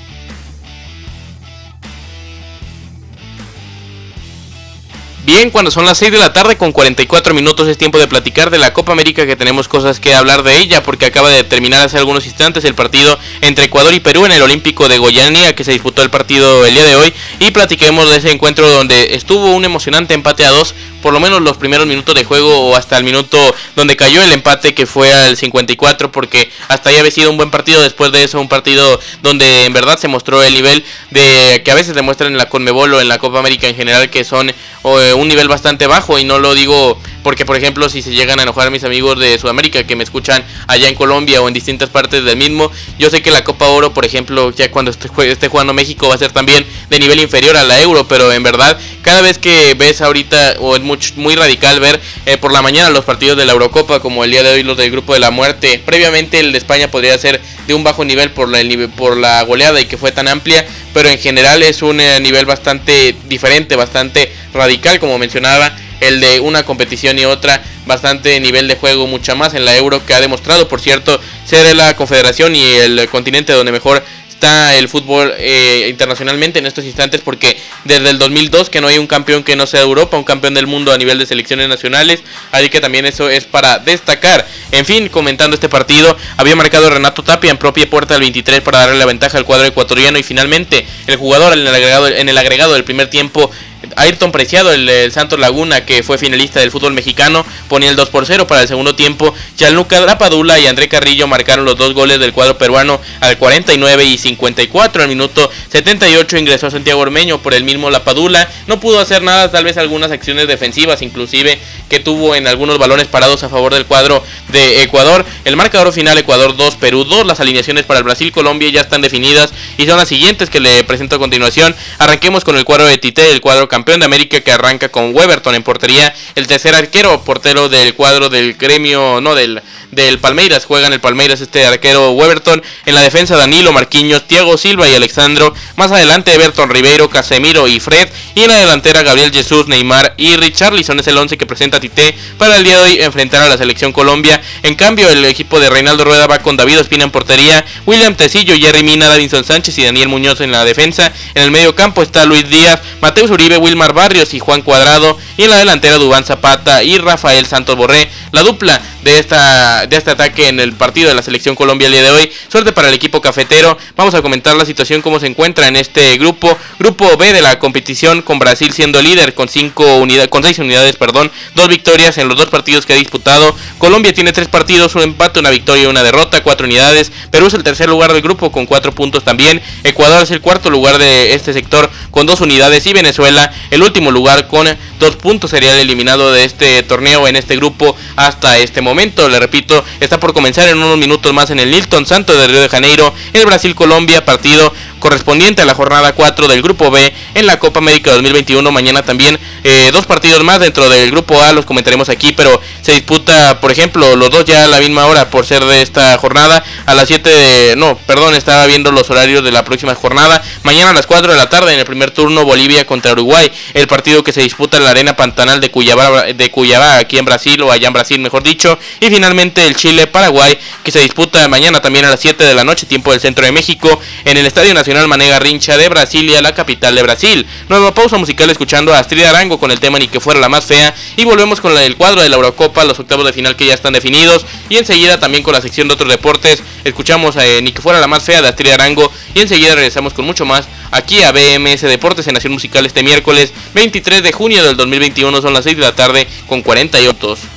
Bien, 5.25 5.49
cuando 5.49 5.71
son 5.71 5.85
las 5.85 5.97
6 5.97 6.11
de 6.11 6.19
la 6.19 6.33
tarde 6.33 6.55
con 6.55 6.71
44 6.71 7.33
minutos 7.33 7.67
es 7.67 7.79
tiempo 7.79 7.97
de 7.97 8.07
platicar 8.07 8.51
de 8.51 8.59
la 8.59 8.73
Copa 8.73 8.91
América 8.91 9.25
que 9.25 9.35
tenemos 9.35 9.67
cosas 9.67 9.99
que 9.99 10.13
hablar 10.13 10.43
de 10.43 10.59
ella 10.59 10.83
porque 10.83 11.07
acaba 11.07 11.31
de 11.31 11.43
terminar 11.43 11.83
hace 11.83 11.97
algunos 11.97 12.27
instantes 12.27 12.63
el 12.63 12.75
partido 12.75 13.17
entre 13.41 13.65
Ecuador 13.65 13.91
y 13.95 13.99
Perú 13.99 14.27
en 14.27 14.33
el 14.33 14.43
Olímpico 14.43 14.87
de 14.87 14.99
Goiânia 14.99 15.55
que 15.55 15.63
se 15.63 15.71
disputó 15.71 16.03
el 16.03 16.11
partido 16.11 16.63
el 16.63 16.75
día 16.75 16.85
de 16.85 16.95
hoy 16.95 17.11
y 17.39 17.49
platiquemos 17.49 18.07
de 18.11 18.17
ese 18.17 18.29
encuentro 18.29 18.69
donde 18.69 19.15
estuvo 19.15 19.49
un 19.49 19.65
emocionante 19.65 20.13
empate 20.13 20.45
a 20.45 20.51
dos 20.51 20.75
por 21.01 21.11
lo 21.11 21.19
menos 21.19 21.41
los 21.41 21.57
primeros 21.57 21.87
minutos 21.87 22.13
de 22.13 22.23
juego 22.23 22.69
o 22.69 22.75
hasta 22.75 22.95
el 22.95 23.03
minuto 23.03 23.37
donde 23.75 23.95
cayó 23.95 24.21
el 24.21 24.31
empate 24.31 24.75
que 24.75 24.85
fue 24.85 25.11
al 25.11 25.35
54 25.35 26.11
porque 26.11 26.51
hasta 26.67 26.91
ahí 26.91 26.97
había 26.97 27.11
sido 27.11 27.31
un 27.31 27.37
buen 27.37 27.49
partido 27.49 27.81
después 27.81 28.11
de 28.11 28.23
eso 28.23 28.39
un 28.39 28.47
partido 28.47 28.99
donde 29.23 29.65
en 29.65 29.73
verdad 29.73 29.97
se 29.97 30.07
mostró 30.07 30.43
el 30.43 30.53
nivel 30.53 30.85
de 31.09 31.63
que 31.65 31.71
a 31.71 31.75
veces 31.75 31.95
demuestran 31.95 32.31
en 32.31 32.37
la 32.37 32.47
Conmebol 32.47 32.93
o 32.93 33.01
en 33.01 33.07
la 33.07 33.17
Copa 33.17 33.39
América 33.39 33.67
en 33.67 33.75
general 33.75 34.11
que 34.11 34.23
son 34.23 34.49
eh, 34.49 35.13
un 35.15 35.27
nivel 35.27 35.47
bastante 35.47 35.87
bajo 35.87 36.19
y 36.19 36.23
no 36.23 36.39
lo 36.39 36.53
digo 36.53 36.97
porque 37.25 37.43
por 37.43 37.57
ejemplo 37.57 37.89
si 37.89 38.03
se 38.03 38.11
llegan 38.11 38.39
a 38.39 38.43
enojar 38.43 38.69
mis 38.69 38.83
amigos 38.83 39.19
de 39.19 39.35
Sudamérica 39.39 39.83
que 39.83 39.95
me 39.95 40.03
escuchan 40.03 40.43
allá 40.67 40.87
en 40.87 40.93
Colombia 40.93 41.41
o 41.41 41.47
en 41.47 41.55
distintas 41.55 41.89
partes 41.89 42.23
del 42.23 42.37
mismo, 42.37 42.71
yo 42.99 43.09
sé 43.09 43.23
que 43.23 43.31
la 43.31 43.43
Copa 43.43 43.65
Oro, 43.65 43.95
por 43.95 44.05
ejemplo, 44.05 44.51
ya 44.51 44.69
cuando 44.69 44.91
esté, 44.91 45.09
esté 45.31 45.47
jugando 45.47 45.73
México 45.73 46.07
va 46.07 46.13
a 46.13 46.17
ser 46.19 46.31
también 46.31 46.63
de 46.87 46.99
nivel 46.99 47.19
inferior 47.19 47.57
a 47.57 47.63
la 47.63 47.81
Euro, 47.81 48.07
pero 48.07 48.31
en 48.31 48.43
verdad 48.43 48.77
cada 49.01 49.21
vez 49.21 49.39
que 49.39 49.73
ves 49.73 50.01
ahorita, 50.01 50.57
o 50.59 50.75
es 50.75 50.83
muy, 50.83 50.99
muy 51.15 51.33
radical 51.33 51.79
ver 51.79 51.99
eh, 52.27 52.37
por 52.37 52.53
la 52.53 52.61
mañana 52.61 52.91
los 52.91 53.05
partidos 53.05 53.37
de 53.37 53.47
la 53.47 53.53
Eurocopa, 53.53 53.99
como 54.01 54.23
el 54.23 54.29
día 54.29 54.43
de 54.43 54.51
hoy 54.51 54.61
los 54.61 54.77
del 54.77 54.91
grupo 54.91 55.15
de 55.15 55.19
la 55.19 55.31
muerte, 55.31 55.81
previamente 55.83 56.39
el 56.39 56.51
de 56.51 56.59
España 56.59 56.91
podría 56.91 57.17
ser 57.17 57.41
de 57.65 57.73
un 57.73 57.83
bajo 57.83 58.05
nivel 58.05 58.29
por 58.29 58.49
la, 58.49 58.59
por 58.95 59.17
la 59.17 59.41
goleada 59.41 59.81
y 59.81 59.87
que 59.87 59.97
fue 59.97 60.11
tan 60.11 60.27
amplia, 60.27 60.63
pero 60.93 61.09
en 61.09 61.17
general 61.17 61.63
es 61.63 61.81
un 61.81 61.99
eh, 61.99 62.19
nivel 62.19 62.45
bastante 62.45 63.15
diferente, 63.27 63.75
bastante 63.75 64.31
radical, 64.53 64.99
como 64.99 65.17
mencionaba 65.17 65.75
el 65.99 66.19
de 66.19 66.39
una 66.39 66.63
competición 66.63 67.17
y 67.19 67.25
otra 67.25 67.63
bastante 67.85 68.39
nivel 68.39 68.67
de 68.67 68.75
juego 68.75 69.07
mucha 69.07 69.35
más 69.35 69.53
en 69.53 69.65
la 69.65 69.75
Euro 69.77 70.05
que 70.05 70.13
ha 70.13 70.21
demostrado 70.21 70.67
por 70.67 70.81
cierto 70.81 71.19
ser 71.45 71.75
la 71.75 71.95
confederación 71.95 72.55
y 72.55 72.63
el 72.63 73.07
continente 73.09 73.53
donde 73.53 73.71
mejor 73.71 74.03
está 74.35 74.77
el 74.77 74.89
fútbol 74.89 75.33
eh, 75.37 75.87
internacionalmente 75.89 76.59
en 76.59 76.65
estos 76.65 76.83
instantes 76.83 77.21
porque 77.21 77.57
desde 77.85 78.09
el 78.09 78.19
2002 78.19 78.69
que 78.69 78.81
no 78.81 78.87
hay 78.87 78.97
un 78.97 79.07
campeón 79.07 79.43
que 79.43 79.55
no 79.55 79.65
sea 79.65 79.79
de 79.79 79.85
Europa, 79.85 80.17
un 80.17 80.25
campeón 80.25 80.53
del 80.53 80.67
mundo 80.67 80.91
a 80.91 80.97
nivel 80.97 81.17
de 81.17 81.25
selecciones 81.25 81.69
nacionales, 81.69 82.21
así 82.51 82.69
que 82.69 82.81
también 82.81 83.05
eso 83.05 83.29
es 83.29 83.45
para 83.45 83.79
destacar. 83.79 84.45
En 84.71 84.85
fin, 84.85 85.07
comentando 85.07 85.55
este 85.55 85.69
partido, 85.69 86.17
había 86.37 86.55
marcado 86.55 86.89
Renato 86.89 87.23
Tapia 87.23 87.49
en 87.49 87.57
propia 87.57 87.89
puerta 87.89 88.15
del 88.15 88.21
23 88.21 88.61
para 88.61 88.79
darle 88.79 88.97
la 88.97 89.05
ventaja 89.05 89.37
al 89.37 89.45
cuadro 89.45 89.65
ecuatoriano 89.65 90.19
y 90.19 90.23
finalmente 90.23 90.85
el 91.07 91.15
jugador 91.15 91.53
en 91.53 91.59
el 91.59 91.67
agregado, 91.73 92.07
en 92.07 92.27
el 92.27 92.37
agregado 92.37 92.73
del 92.73 92.83
primer 92.83 93.09
tiempo 93.09 93.49
Ayrton 93.95 94.31
Preciado, 94.31 94.71
el, 94.71 95.11
Santos 95.11 95.39
Laguna, 95.39 95.85
que 95.85 96.03
fue 96.03 96.17
finalista 96.17 96.59
del 96.59 96.71
fútbol 96.71 96.93
mexicano, 96.93 97.45
ponía 97.69 97.89
el 97.89 97.95
2 97.95 98.09
por 98.09 98.25
0 98.25 98.47
para 98.47 98.61
el 98.61 98.67
segundo 98.67 98.95
tiempo. 98.95 99.33
Gianluca 99.57 100.05
Rapadula 100.05 100.59
y 100.59 100.67
André 100.67 100.89
Carrillo 100.89 101.27
marcaron 101.27 101.65
los 101.65 101.77
dos 101.77 101.93
goles 101.93 102.19
del 102.19 102.33
cuadro 102.33 102.57
peruano 102.57 102.99
al 103.21 103.37
49 103.37 104.05
y 104.05 104.17
54. 104.17 105.03
Al 105.03 105.09
minuto 105.09 105.49
78 105.71 106.37
ingresó 106.37 106.69
Santiago 106.69 106.99
Ormeño 106.99 107.41
por 107.41 107.53
el 107.53 107.63
mismo 107.63 107.89
Lapadula. 107.89 108.49
No 108.67 108.79
pudo 108.79 108.99
hacer 108.99 109.21
nada, 109.21 109.49
tal 109.49 109.63
vez 109.63 109.77
algunas 109.77 110.11
acciones 110.11 110.47
defensivas, 110.47 111.01
inclusive 111.01 111.59
que 111.89 111.99
tuvo 111.99 112.35
en 112.35 112.47
algunos 112.47 112.77
balones 112.77 113.07
parados 113.07 113.43
a 113.43 113.49
favor 113.49 113.73
del 113.73 113.85
cuadro 113.85 114.23
de 114.49 114.83
Ecuador. 114.83 115.25
El 115.45 115.55
marcador 115.55 115.93
final 115.93 116.17
Ecuador 116.17 116.55
2, 116.55 116.75
Perú 116.75 117.05
2. 117.05 117.25
Las 117.25 117.39
alineaciones 117.39 117.85
para 117.85 117.99
el 117.99 118.03
Brasil-Colombia 118.03 118.69
ya 118.69 118.81
están 118.81 119.01
definidas 119.01 119.53
y 119.77 119.85
son 119.85 119.97
las 119.97 120.09
siguientes 120.09 120.49
que 120.49 120.59
le 120.59 120.83
presento 120.83 121.15
a 121.15 121.19
continuación. 121.19 121.73
Arranquemos 121.99 122.43
con 122.43 122.57
el 122.57 122.65
cuadro 122.65 122.85
de 122.85 122.97
Tite, 122.97 123.31
el 123.31 123.41
cuadro 123.41 123.69
campeón 123.69 123.84
de 123.85 124.05
América 124.05 124.41
que 124.41 124.51
arranca 124.51 124.89
con 124.89 125.15
Weberton 125.15 125.55
en 125.55 125.63
portería, 125.63 126.13
el 126.33 126.47
tercer 126.47 126.75
arquero, 126.75 127.23
portero 127.23 127.69
del 127.69 127.93
cuadro 127.93 128.29
del 128.29 128.55
gremio, 128.55 129.21
no 129.21 129.35
del 129.35 129.61
del 129.91 130.19
Palmeiras. 130.19 130.65
Juegan 130.65 130.93
el 130.93 130.99
Palmeiras 130.99 131.41
este 131.41 131.65
arquero 131.65 132.11
Weberton. 132.11 132.61
En 132.85 132.93
la 132.93 133.01
defensa 133.01 133.35
Danilo, 133.35 133.71
Marquinhos, 133.71 134.27
Thiago 134.27 134.57
Silva 134.57 134.87
y 134.87 134.95
Alexandro. 134.95 135.53
Más 135.75 135.91
adelante 135.91 136.33
Everton 136.33 136.69
Ribeiro, 136.69 137.09
Casemiro 137.09 137.67
y 137.67 137.79
Fred. 137.79 138.09
Y 138.35 138.41
en 138.41 138.49
la 138.49 138.59
delantera 138.59 139.03
Gabriel 139.03 139.31
Jesús, 139.31 139.67
Neymar 139.67 140.13
y 140.17 140.35
Richarlison 140.35 140.99
es 140.99 141.07
el 141.07 141.17
11 141.17 141.37
que 141.37 141.45
presenta 141.45 141.79
Tite 141.79 142.15
para 142.37 142.57
el 142.57 142.63
día 142.63 142.77
de 142.77 142.83
hoy 142.83 142.97
enfrentar 143.01 143.41
a 143.43 143.49
la 143.49 143.57
selección 143.57 143.91
Colombia. 143.91 144.41
En 144.63 144.75
cambio 144.75 145.09
el 145.09 145.23
equipo 145.25 145.59
de 145.59 145.69
Reinaldo 145.69 146.03
Rueda 146.03 146.27
va 146.27 146.39
con 146.39 146.57
David 146.57 146.79
Espina 146.79 147.03
en 147.03 147.11
portería, 147.11 147.65
William 147.85 148.15
Tecillo, 148.15 148.55
Jerry 148.55 148.83
Mina, 148.83 149.07
Davinson 149.07 149.43
Sánchez 149.43 149.77
y 149.77 149.83
Daniel 149.83 150.09
Muñoz 150.09 150.41
en 150.41 150.51
la 150.51 150.65
defensa. 150.65 151.11
En 151.33 151.43
el 151.43 151.51
medio 151.51 151.75
campo 151.75 152.01
está 152.01 152.25
Luis 152.25 152.47
Díaz, 152.49 152.79
Mateus 153.01 153.31
Uribe, 153.31 153.57
Wilmar 153.57 153.93
Barrios 153.93 154.33
y 154.33 154.39
Juan 154.39 154.61
Cuadrado. 154.61 155.17
Y 155.37 155.43
en 155.43 155.49
la 155.49 155.57
delantera 155.57 155.97
Dubán 155.97 156.23
Zapata 156.23 156.83
y 156.83 156.97
Rafael 156.97 157.45
Santos 157.45 157.75
Borré. 157.75 158.09
La 158.31 158.43
dupla 158.43 158.81
de, 159.01 159.19
esta, 159.19 159.74
de 159.87 159.97
este 159.97 160.11
ataque 160.11 160.47
en 160.47 160.59
el 160.59 160.73
partido 160.73 161.09
de 161.09 161.15
la 161.15 161.21
selección 161.21 161.55
Colombia 161.55 161.87
el 161.87 161.93
día 161.93 162.03
de 162.03 162.11
hoy. 162.11 162.31
Suerte 162.47 162.71
para 162.71 162.89
el 162.89 162.93
equipo 162.93 163.21
cafetero. 163.21 163.77
Vamos 163.95 164.13
a 164.13 164.21
comentar 164.21 164.55
la 164.55 164.65
situación, 164.65 165.01
cómo 165.01 165.19
se 165.19 165.27
encuentra 165.27 165.67
en 165.67 165.75
este 165.75 166.17
grupo. 166.17 166.57
Grupo 166.79 167.17
B 167.17 167.33
de 167.33 167.41
la 167.41 167.59
competición 167.59 168.21
con 168.21 168.39
Brasil 168.39 168.71
siendo 168.73 169.01
líder 169.01 169.33
con 169.33 169.49
cinco 169.49 169.97
unidades, 169.97 170.29
con 170.29 170.43
seis 170.43 170.59
unidades, 170.59 170.95
perdón, 170.95 171.31
dos 171.55 171.67
victorias 171.67 172.17
en 172.17 172.27
los 172.27 172.37
dos 172.37 172.49
partidos 172.49 172.85
que 172.85 172.93
ha 172.93 172.97
disputado. 172.97 173.55
Colombia 173.77 174.13
tiene 174.13 174.31
tres 174.31 174.47
partidos, 174.47 174.95
un 174.95 175.01
empate, 175.01 175.39
una 175.39 175.49
victoria 175.49 175.83
y 175.83 175.87
una 175.87 176.03
derrota, 176.03 176.41
cuatro 176.43 176.65
unidades. 176.65 177.11
Perú 177.31 177.47
es 177.47 177.53
el 177.53 177.63
tercer 177.63 177.89
lugar 177.89 178.13
del 178.13 178.21
grupo 178.21 178.51
con 178.51 178.65
cuatro 178.65 178.93
puntos 178.93 179.23
también. 179.23 179.61
Ecuador 179.83 180.23
es 180.23 180.31
el 180.31 180.41
cuarto 180.41 180.69
lugar 180.69 180.97
de 180.97 181.33
este 181.33 181.53
sector 181.53 181.89
con 182.11 182.25
dos 182.25 182.41
unidades 182.41 182.85
y 182.85 182.93
Venezuela 182.93 183.51
el 183.71 183.81
último 183.81 184.11
lugar 184.11 184.47
con 184.47 184.67
dos 184.99 185.15
puntos 185.15 185.51
sería 185.51 185.73
el 185.73 185.79
eliminado 185.79 186.31
de 186.31 186.45
este 186.45 186.83
torneo 186.83 187.27
en 187.27 187.35
este 187.35 187.55
grupo 187.55 187.95
hasta 188.15 188.59
este 188.59 188.81
momento. 188.81 189.27
Le 189.27 189.39
repito, 189.39 189.64
está 189.99 190.19
por 190.19 190.33
comenzar 190.33 190.67
en 190.67 190.77
unos 190.77 190.97
minutos 190.97 191.33
más 191.33 191.49
en 191.49 191.59
el 191.59 191.71
Nilton 191.71 192.05
Santo 192.05 192.35
de 192.37 192.47
Río 192.47 192.61
de 192.61 192.69
Janeiro, 192.69 193.13
el 193.33 193.45
Brasil-Colombia, 193.45 194.25
partido 194.25 194.73
correspondiente 195.05 195.61
a 195.61 195.65
la 195.65 195.75
jornada 195.75 196.13
4 196.13 196.47
del 196.47 196.63
Grupo 196.63 196.89
B 196.89 197.13
en 197.35 197.45
la 197.45 197.59
Copa 197.59 197.77
América 197.77 198.11
2021. 198.13 198.71
Mañana 198.71 199.03
también 199.03 199.39
eh, 199.63 199.91
dos 199.93 200.07
partidos 200.07 200.43
más 200.43 200.59
dentro 200.59 200.89
del 200.89 201.11
Grupo 201.11 201.39
A, 201.39 201.53
los 201.53 201.63
comentaremos 201.63 202.09
aquí, 202.09 202.33
pero 202.33 202.59
se 202.81 202.93
disputa, 202.93 203.61
por 203.61 203.71
ejemplo, 203.71 204.15
los 204.15 204.31
dos 204.31 204.45
ya 204.45 204.63
a 204.63 204.67
la 204.67 204.79
misma 204.79 205.05
hora 205.05 205.29
por 205.29 205.45
ser 205.45 205.63
de 205.63 205.83
esta 205.83 206.17
jornada, 206.17 206.63
a 206.87 206.95
las 206.95 207.07
7 207.07 207.29
de... 207.29 207.75
No, 207.75 207.95
perdón, 208.07 208.33
estaba 208.33 208.65
viendo 208.65 208.91
los 208.91 209.07
horarios 209.11 209.43
de 209.43 209.51
la 209.51 209.63
próxima 209.63 209.93
jornada. 209.93 210.41
Mañana 210.63 210.89
a 210.89 210.93
las 210.95 211.05
4 211.05 211.33
de 211.33 211.37
la 211.37 211.49
tarde 211.49 211.73
en 211.73 211.79
el 211.79 211.85
primer 211.85 212.09
turno 212.09 212.43
Bolivia 212.43 212.87
contra 212.87 213.11
Uruguay, 213.11 213.51
el 213.75 213.87
partido 213.87 214.23
que 214.23 214.33
se 214.33 214.41
disputa 214.41 214.77
en 214.77 214.85
la 214.85 214.89
Arena 214.89 215.15
Pantanal 215.15 215.61
de 215.61 215.69
Cuyabá, 215.69 216.23
de 216.23 216.49
Cuyabá 216.49 216.97
aquí 216.97 217.19
en 217.19 217.25
Brasil 217.25 217.61
o 217.61 217.71
allá 217.71 217.85
en 217.85 217.93
Brasil, 217.93 218.19
mejor 218.19 218.41
dicho. 218.41 218.79
Y 218.99 219.11
finalmente 219.11 219.67
el 219.67 219.75
Chile-Paraguay 219.75 220.57
que 220.83 220.91
se 220.91 220.99
disputa 220.99 221.47
mañana 221.47 221.79
también 221.79 222.05
a 222.05 222.09
las 222.09 222.21
7 222.21 222.43
de 222.43 222.55
la 222.55 222.63
noche, 222.63 222.87
tiempo 222.87 223.11
del 223.11 223.21
centro 223.21 223.45
de 223.45 223.51
México, 223.51 223.99
en 224.23 224.37
el 224.37 224.47
Estadio 224.47 224.73
Nacional 224.73 224.94
Manega 225.03 225.39
Rincha 225.39 225.77
de 225.77 225.89
Brasilia, 225.89 226.41
la 226.41 226.55
capital 226.55 226.95
de 226.95 227.03
Brasil. 227.03 227.45
Nueva 227.69 227.93
pausa 227.93 228.17
musical 228.17 228.49
escuchando 228.49 228.93
a 228.93 228.99
Astrid 228.99 229.25
Arango 229.25 229.59
con 229.59 229.69
el 229.69 229.79
tema 229.79 229.99
Ni 229.99 230.07
que 230.07 230.19
fuera 230.19 230.39
la 230.39 230.49
más 230.49 230.65
fea. 230.65 230.95
Y 231.17 231.25
volvemos 231.25 231.59
con 231.59 231.77
el 231.77 231.95
cuadro 231.97 232.21
de 232.21 232.29
la 232.29 232.37
Eurocopa, 232.37 232.83
los 232.85 232.97
octavos 232.97 233.25
de 233.25 233.33
final 233.33 233.55
que 233.55 233.65
ya 233.67 233.73
están 233.73 233.93
definidos. 233.93 234.45
Y 234.69 234.77
enseguida 234.77 235.19
también 235.19 235.43
con 235.43 235.53
la 235.53 235.61
sección 235.61 235.87
de 235.87 235.93
otros 235.93 236.09
deportes. 236.09 236.63
Escuchamos 236.83 237.35
a 237.35 237.45
eh, 237.45 237.61
Ni 237.61 237.73
que 237.73 237.81
fuera 237.81 237.99
la 237.99 238.07
más 238.07 238.23
fea 238.23 238.41
de 238.41 238.47
Astrid 238.47 238.71
Arango. 238.71 239.11
Y 239.33 239.41
enseguida 239.41 239.75
regresamos 239.75 240.13
con 240.13 240.25
mucho 240.25 240.45
más 240.45 240.67
aquí 240.91 241.21
a 241.21 241.31
BMS 241.31 241.81
Deportes 241.81 242.25
en 242.27 242.33
Nación 242.33 242.53
Musical 242.53 242.85
este 242.85 243.03
miércoles 243.03 243.51
23 243.73 244.23
de 244.23 244.31
junio 244.31 244.63
del 244.63 244.77
2021. 244.77 245.41
Son 245.41 245.53
las 245.53 245.65
6 245.65 245.75
de 245.75 245.83
la 245.83 245.95
tarde 245.95 246.27
con 246.47 246.61
48. 246.61 247.54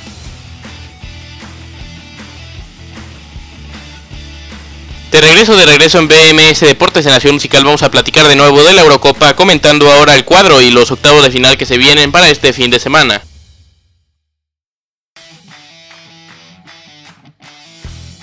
De 5.11 5.21
regreso, 5.21 5.55
de 5.55 5.65
regreso 5.65 5.97
en 5.97 6.07
BMS 6.07 6.59
Deportes 6.59 7.03
en 7.07 7.13
Nación 7.13 7.33
Musical 7.33 7.63
vamos 7.63 7.81
a 7.81 7.89
platicar 7.89 8.27
de 8.27 8.35
nuevo 8.35 8.63
de 8.63 8.73
la 8.73 8.81
Eurocopa, 8.81 9.35
comentando 9.35 9.91
ahora 9.91 10.13
el 10.13 10.23
cuadro 10.23 10.61
y 10.61 10.69
los 10.69 10.91
octavos 10.91 11.23
de 11.23 11.31
final 11.31 11.57
que 11.57 11.65
se 11.65 11.79
vienen 11.79 12.11
para 12.11 12.29
este 12.29 12.53
fin 12.53 12.69
de 12.69 12.79
semana. 12.79 13.19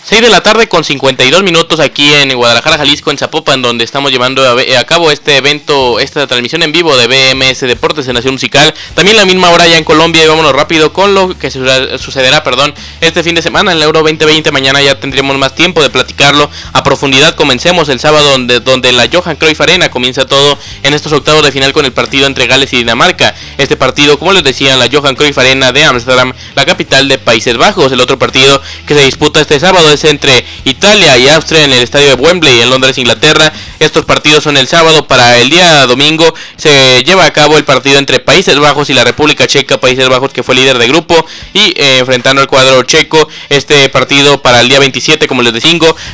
6 0.08 0.22
de 0.22 0.28
la 0.28 0.40
tarde 0.40 0.68
con 0.68 0.84
52 0.84 1.42
minutos 1.42 1.80
aquí 1.80 2.08
en 2.14 2.32
Guadalajara, 2.36 2.78
Jalisco, 2.78 3.10
en 3.10 3.18
Zapopan, 3.18 3.60
donde 3.60 3.84
estamos 3.84 4.12
llevando 4.12 4.48
a, 4.48 4.84
cabo 4.84 5.10
este 5.10 5.36
evento, 5.36 5.98
esta 5.98 6.28
transmisión 6.28 6.62
en 6.62 6.70
vivo 6.70 6.96
de 6.96 7.08
BMS 7.08 7.62
Deportes 7.62 8.06
en 8.06 8.14
Nación 8.14 8.34
Musical. 8.34 8.72
También 8.94 9.16
la 9.16 9.24
misma 9.24 9.50
hora 9.50 9.66
ya 9.66 9.76
en 9.76 9.82
Colombia 9.82 10.22
y 10.22 10.28
vámonos 10.28 10.52
rápido 10.52 10.92
con 10.92 11.12
lo 11.12 11.36
que 11.36 11.50
sucederá, 11.50 12.44
perdón, 12.44 12.72
este 13.00 13.24
fin 13.24 13.34
de 13.34 13.42
semana 13.42 13.72
en 13.72 13.80
la 13.80 13.86
Euro 13.86 14.04
2020. 14.04 14.52
Mañana 14.52 14.80
ya 14.80 15.00
tendremos 15.00 15.36
más 15.38 15.56
tiempo 15.56 15.82
de 15.82 15.90
platicarlo 15.90 16.48
a 16.72 16.84
profundidad. 16.84 17.34
Comencemos 17.34 17.88
el 17.88 17.98
sábado 17.98 18.30
donde, 18.30 18.60
donde 18.60 18.92
la 18.92 19.08
Johan 19.12 19.34
Cruyff 19.34 19.60
Arena 19.60 19.88
comienza 19.88 20.24
todo 20.24 20.56
en 20.84 20.94
estos 20.94 21.12
octavos 21.14 21.42
de 21.42 21.50
final 21.50 21.72
con 21.72 21.84
el 21.84 21.92
partido 21.92 22.28
entre 22.28 22.46
Gales 22.46 22.72
y 22.74 22.76
Dinamarca. 22.76 23.34
Este 23.58 23.76
partido, 23.76 24.20
como 24.20 24.32
les 24.32 24.44
decía, 24.44 24.76
la 24.76 24.86
Johan 24.88 25.16
Cruyff 25.16 25.36
Arena 25.38 25.72
de 25.72 25.84
Amsterdam, 25.84 26.32
la 26.54 26.64
capital 26.64 27.08
de 27.08 27.18
Países 27.18 27.56
Bajos. 27.56 27.90
El 27.90 28.00
otro 28.00 28.20
partido 28.20 28.62
que 28.86 28.94
se 28.94 29.02
disputa 29.02 29.40
este 29.40 29.58
sábado 29.58 29.95
entre 30.04 30.44
Italia 30.64 31.16
y 31.18 31.28
Austria 31.28 31.64
en 31.64 31.72
el 31.72 31.82
estadio 31.82 32.08
de 32.08 32.14
Wembley 32.14 32.60
en 32.60 32.70
Londres, 32.70 32.98
Inglaterra. 32.98 33.52
Estos 33.78 34.04
partidos 34.04 34.44
son 34.44 34.56
el 34.56 34.66
sábado. 34.66 35.06
Para 35.06 35.38
el 35.38 35.50
día 35.50 35.86
domingo 35.86 36.34
se 36.56 37.04
lleva 37.04 37.26
a 37.26 37.32
cabo 37.32 37.56
el 37.56 37.64
partido 37.64 37.98
entre 37.98 38.20
Países 38.20 38.58
Bajos 38.58 38.90
y 38.90 38.94
la 38.94 39.04
República 39.04 39.46
Checa. 39.46 39.78
Países 39.78 40.08
Bajos 40.08 40.32
que 40.32 40.42
fue 40.42 40.54
líder 40.54 40.78
de 40.78 40.88
grupo 40.88 41.26
y 41.52 41.60
eh, 41.60 41.98
enfrentando 41.98 42.40
al 42.40 42.48
cuadro 42.48 42.82
checo. 42.82 43.28
Este 43.48 43.88
partido 43.88 44.40
para 44.42 44.60
el 44.60 44.68
día 44.68 44.78
27, 44.78 45.26
como 45.26 45.42
les 45.42 45.52
decía. 45.52 45.66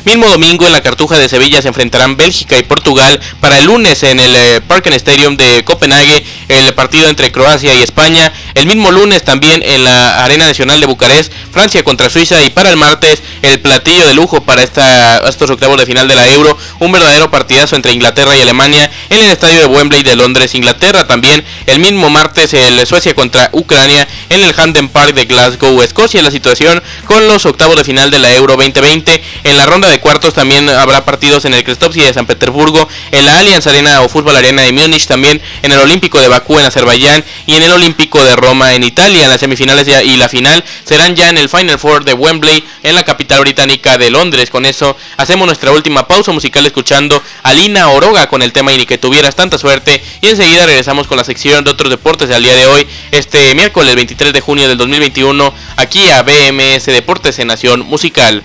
Mismo 0.05 0.27
domingo 0.27 0.65
en 0.65 0.71
la 0.71 0.81
Cartuja 0.81 1.17
de 1.17 1.29
Sevilla 1.29 1.61
se 1.61 1.67
enfrentarán 1.67 2.17
Bélgica 2.17 2.57
y 2.57 2.63
Portugal. 2.63 3.19
Para 3.39 3.59
el 3.59 3.65
lunes 3.65 4.03
en 4.03 4.19
el 4.19 4.35
eh, 4.35 4.61
Parken 4.61 4.93
Stadium 4.93 5.37
de 5.37 5.63
Copenhague 5.63 6.25
el 6.49 6.73
partido 6.73 7.09
entre 7.09 7.31
Croacia 7.31 7.73
y 7.73 7.81
España. 7.81 8.31
El 8.53 8.67
mismo 8.67 8.91
lunes 8.91 9.23
también 9.23 9.61
en 9.63 9.83
la 9.83 10.23
Arena 10.23 10.45
Nacional 10.45 10.79
de 10.79 10.85
Bucarest, 10.85 11.31
Francia 11.51 11.83
contra 11.83 12.09
Suiza 12.09 12.43
y 12.43 12.49
para 12.49 12.69
el 12.69 12.77
martes 12.77 13.21
el 13.41 13.59
platillo 13.73 14.05
de 14.05 14.13
lujo 14.13 14.43
para 14.43 14.61
esta, 14.61 15.17
estos 15.27 15.49
octavos 15.49 15.79
de 15.79 15.87
final 15.87 16.07
de 16.07 16.13
la 16.13 16.29
Euro, 16.29 16.55
un 16.79 16.91
verdadero 16.91 17.31
partidazo 17.31 17.75
entre 17.75 17.91
Inglaterra 17.91 18.37
y 18.37 18.41
Alemania 18.41 18.91
en 19.09 19.19
el 19.19 19.31
estadio 19.31 19.61
de 19.61 19.65
Wembley 19.65 20.03
de 20.03 20.15
Londres, 20.15 20.53
Inglaterra. 20.53 21.07
También 21.07 21.43
el 21.65 21.79
mismo 21.79 22.07
martes 22.11 22.53
el 22.53 22.85
Suecia 22.85 23.15
contra 23.15 23.49
Ucrania 23.51 24.07
en 24.29 24.43
el 24.43 24.53
Hampden 24.55 24.89
Park 24.89 25.15
de 25.15 25.25
Glasgow, 25.25 25.81
Escocia. 25.81 26.21
La 26.21 26.29
situación 26.29 26.83
con 27.05 27.27
los 27.27 27.47
octavos 27.47 27.75
de 27.75 27.83
final 27.83 28.11
de 28.11 28.19
la 28.19 28.31
Euro 28.35 28.55
2020. 28.57 29.23
En 29.43 29.57
la 29.57 29.65
ronda 29.65 29.89
de 29.89 29.99
cuartos 29.99 30.35
también 30.35 30.69
habrá 30.69 31.03
partidos 31.03 31.45
en 31.45 31.55
el 31.55 31.63
Krestovsky 31.63 32.01
de 32.01 32.13
San 32.13 32.27
Petersburgo, 32.27 32.87
en 33.11 33.25
la 33.25 33.39
Allianz 33.39 33.65
Arena 33.65 34.01
o 34.01 34.09
Fútbol 34.09 34.35
Arena 34.35 34.61
de 34.61 34.71
Múnich, 34.71 35.07
también 35.07 35.41
en 35.63 35.71
el 35.71 35.79
Olímpico 35.79 36.19
de 36.21 36.27
Bakú 36.27 36.59
en 36.59 36.65
Azerbaiyán 36.65 37.25
y 37.47 37.55
en 37.55 37.63
el 37.63 37.71
Olímpico 37.71 38.23
de 38.23 38.35
Roma 38.35 38.75
en 38.75 38.83
Italia. 38.83 39.27
Las 39.27 39.39
semifinales 39.39 39.87
y 39.87 40.15
la 40.15 40.29
final 40.29 40.63
serán 40.83 41.15
ya 41.15 41.29
en 41.29 41.39
el 41.39 41.49
Final 41.49 41.79
Four 41.79 42.05
de 42.05 42.13
Wembley 42.13 42.63
en 42.83 42.93
la 42.93 43.01
capital 43.01 43.39
británica 43.39 43.62
de 43.63 44.09
Londres. 44.09 44.49
Con 44.49 44.65
eso 44.65 44.97
hacemos 45.15 45.45
nuestra 45.45 45.71
última 45.71 46.05
pausa 46.05 46.33
musical 46.33 46.65
escuchando 46.65 47.21
a 47.43 47.53
Lina 47.53 47.87
Oroga 47.89 48.27
con 48.27 48.41
el 48.41 48.51
tema 48.51 48.73
y 48.73 48.77
ni 48.77 48.85
que 48.85 48.97
tuvieras 48.97 49.35
tanta 49.35 49.57
suerte 49.57 50.03
y 50.19 50.27
enseguida 50.27 50.65
regresamos 50.65 51.07
con 51.07 51.15
la 51.15 51.23
sección 51.23 51.63
de 51.63 51.71
otros 51.71 51.89
deportes 51.89 52.27
del 52.27 52.43
día 52.43 52.55
de 52.55 52.67
hoy, 52.67 52.85
este 53.11 53.55
miércoles 53.55 53.95
23 53.95 54.33
de 54.33 54.41
junio 54.41 54.67
del 54.67 54.77
2021, 54.77 55.53
aquí 55.77 56.09
a 56.09 56.23
BMS 56.23 56.87
Deportes 56.87 57.39
en 57.39 57.47
Nación 57.47 57.85
Musical. 57.85 58.43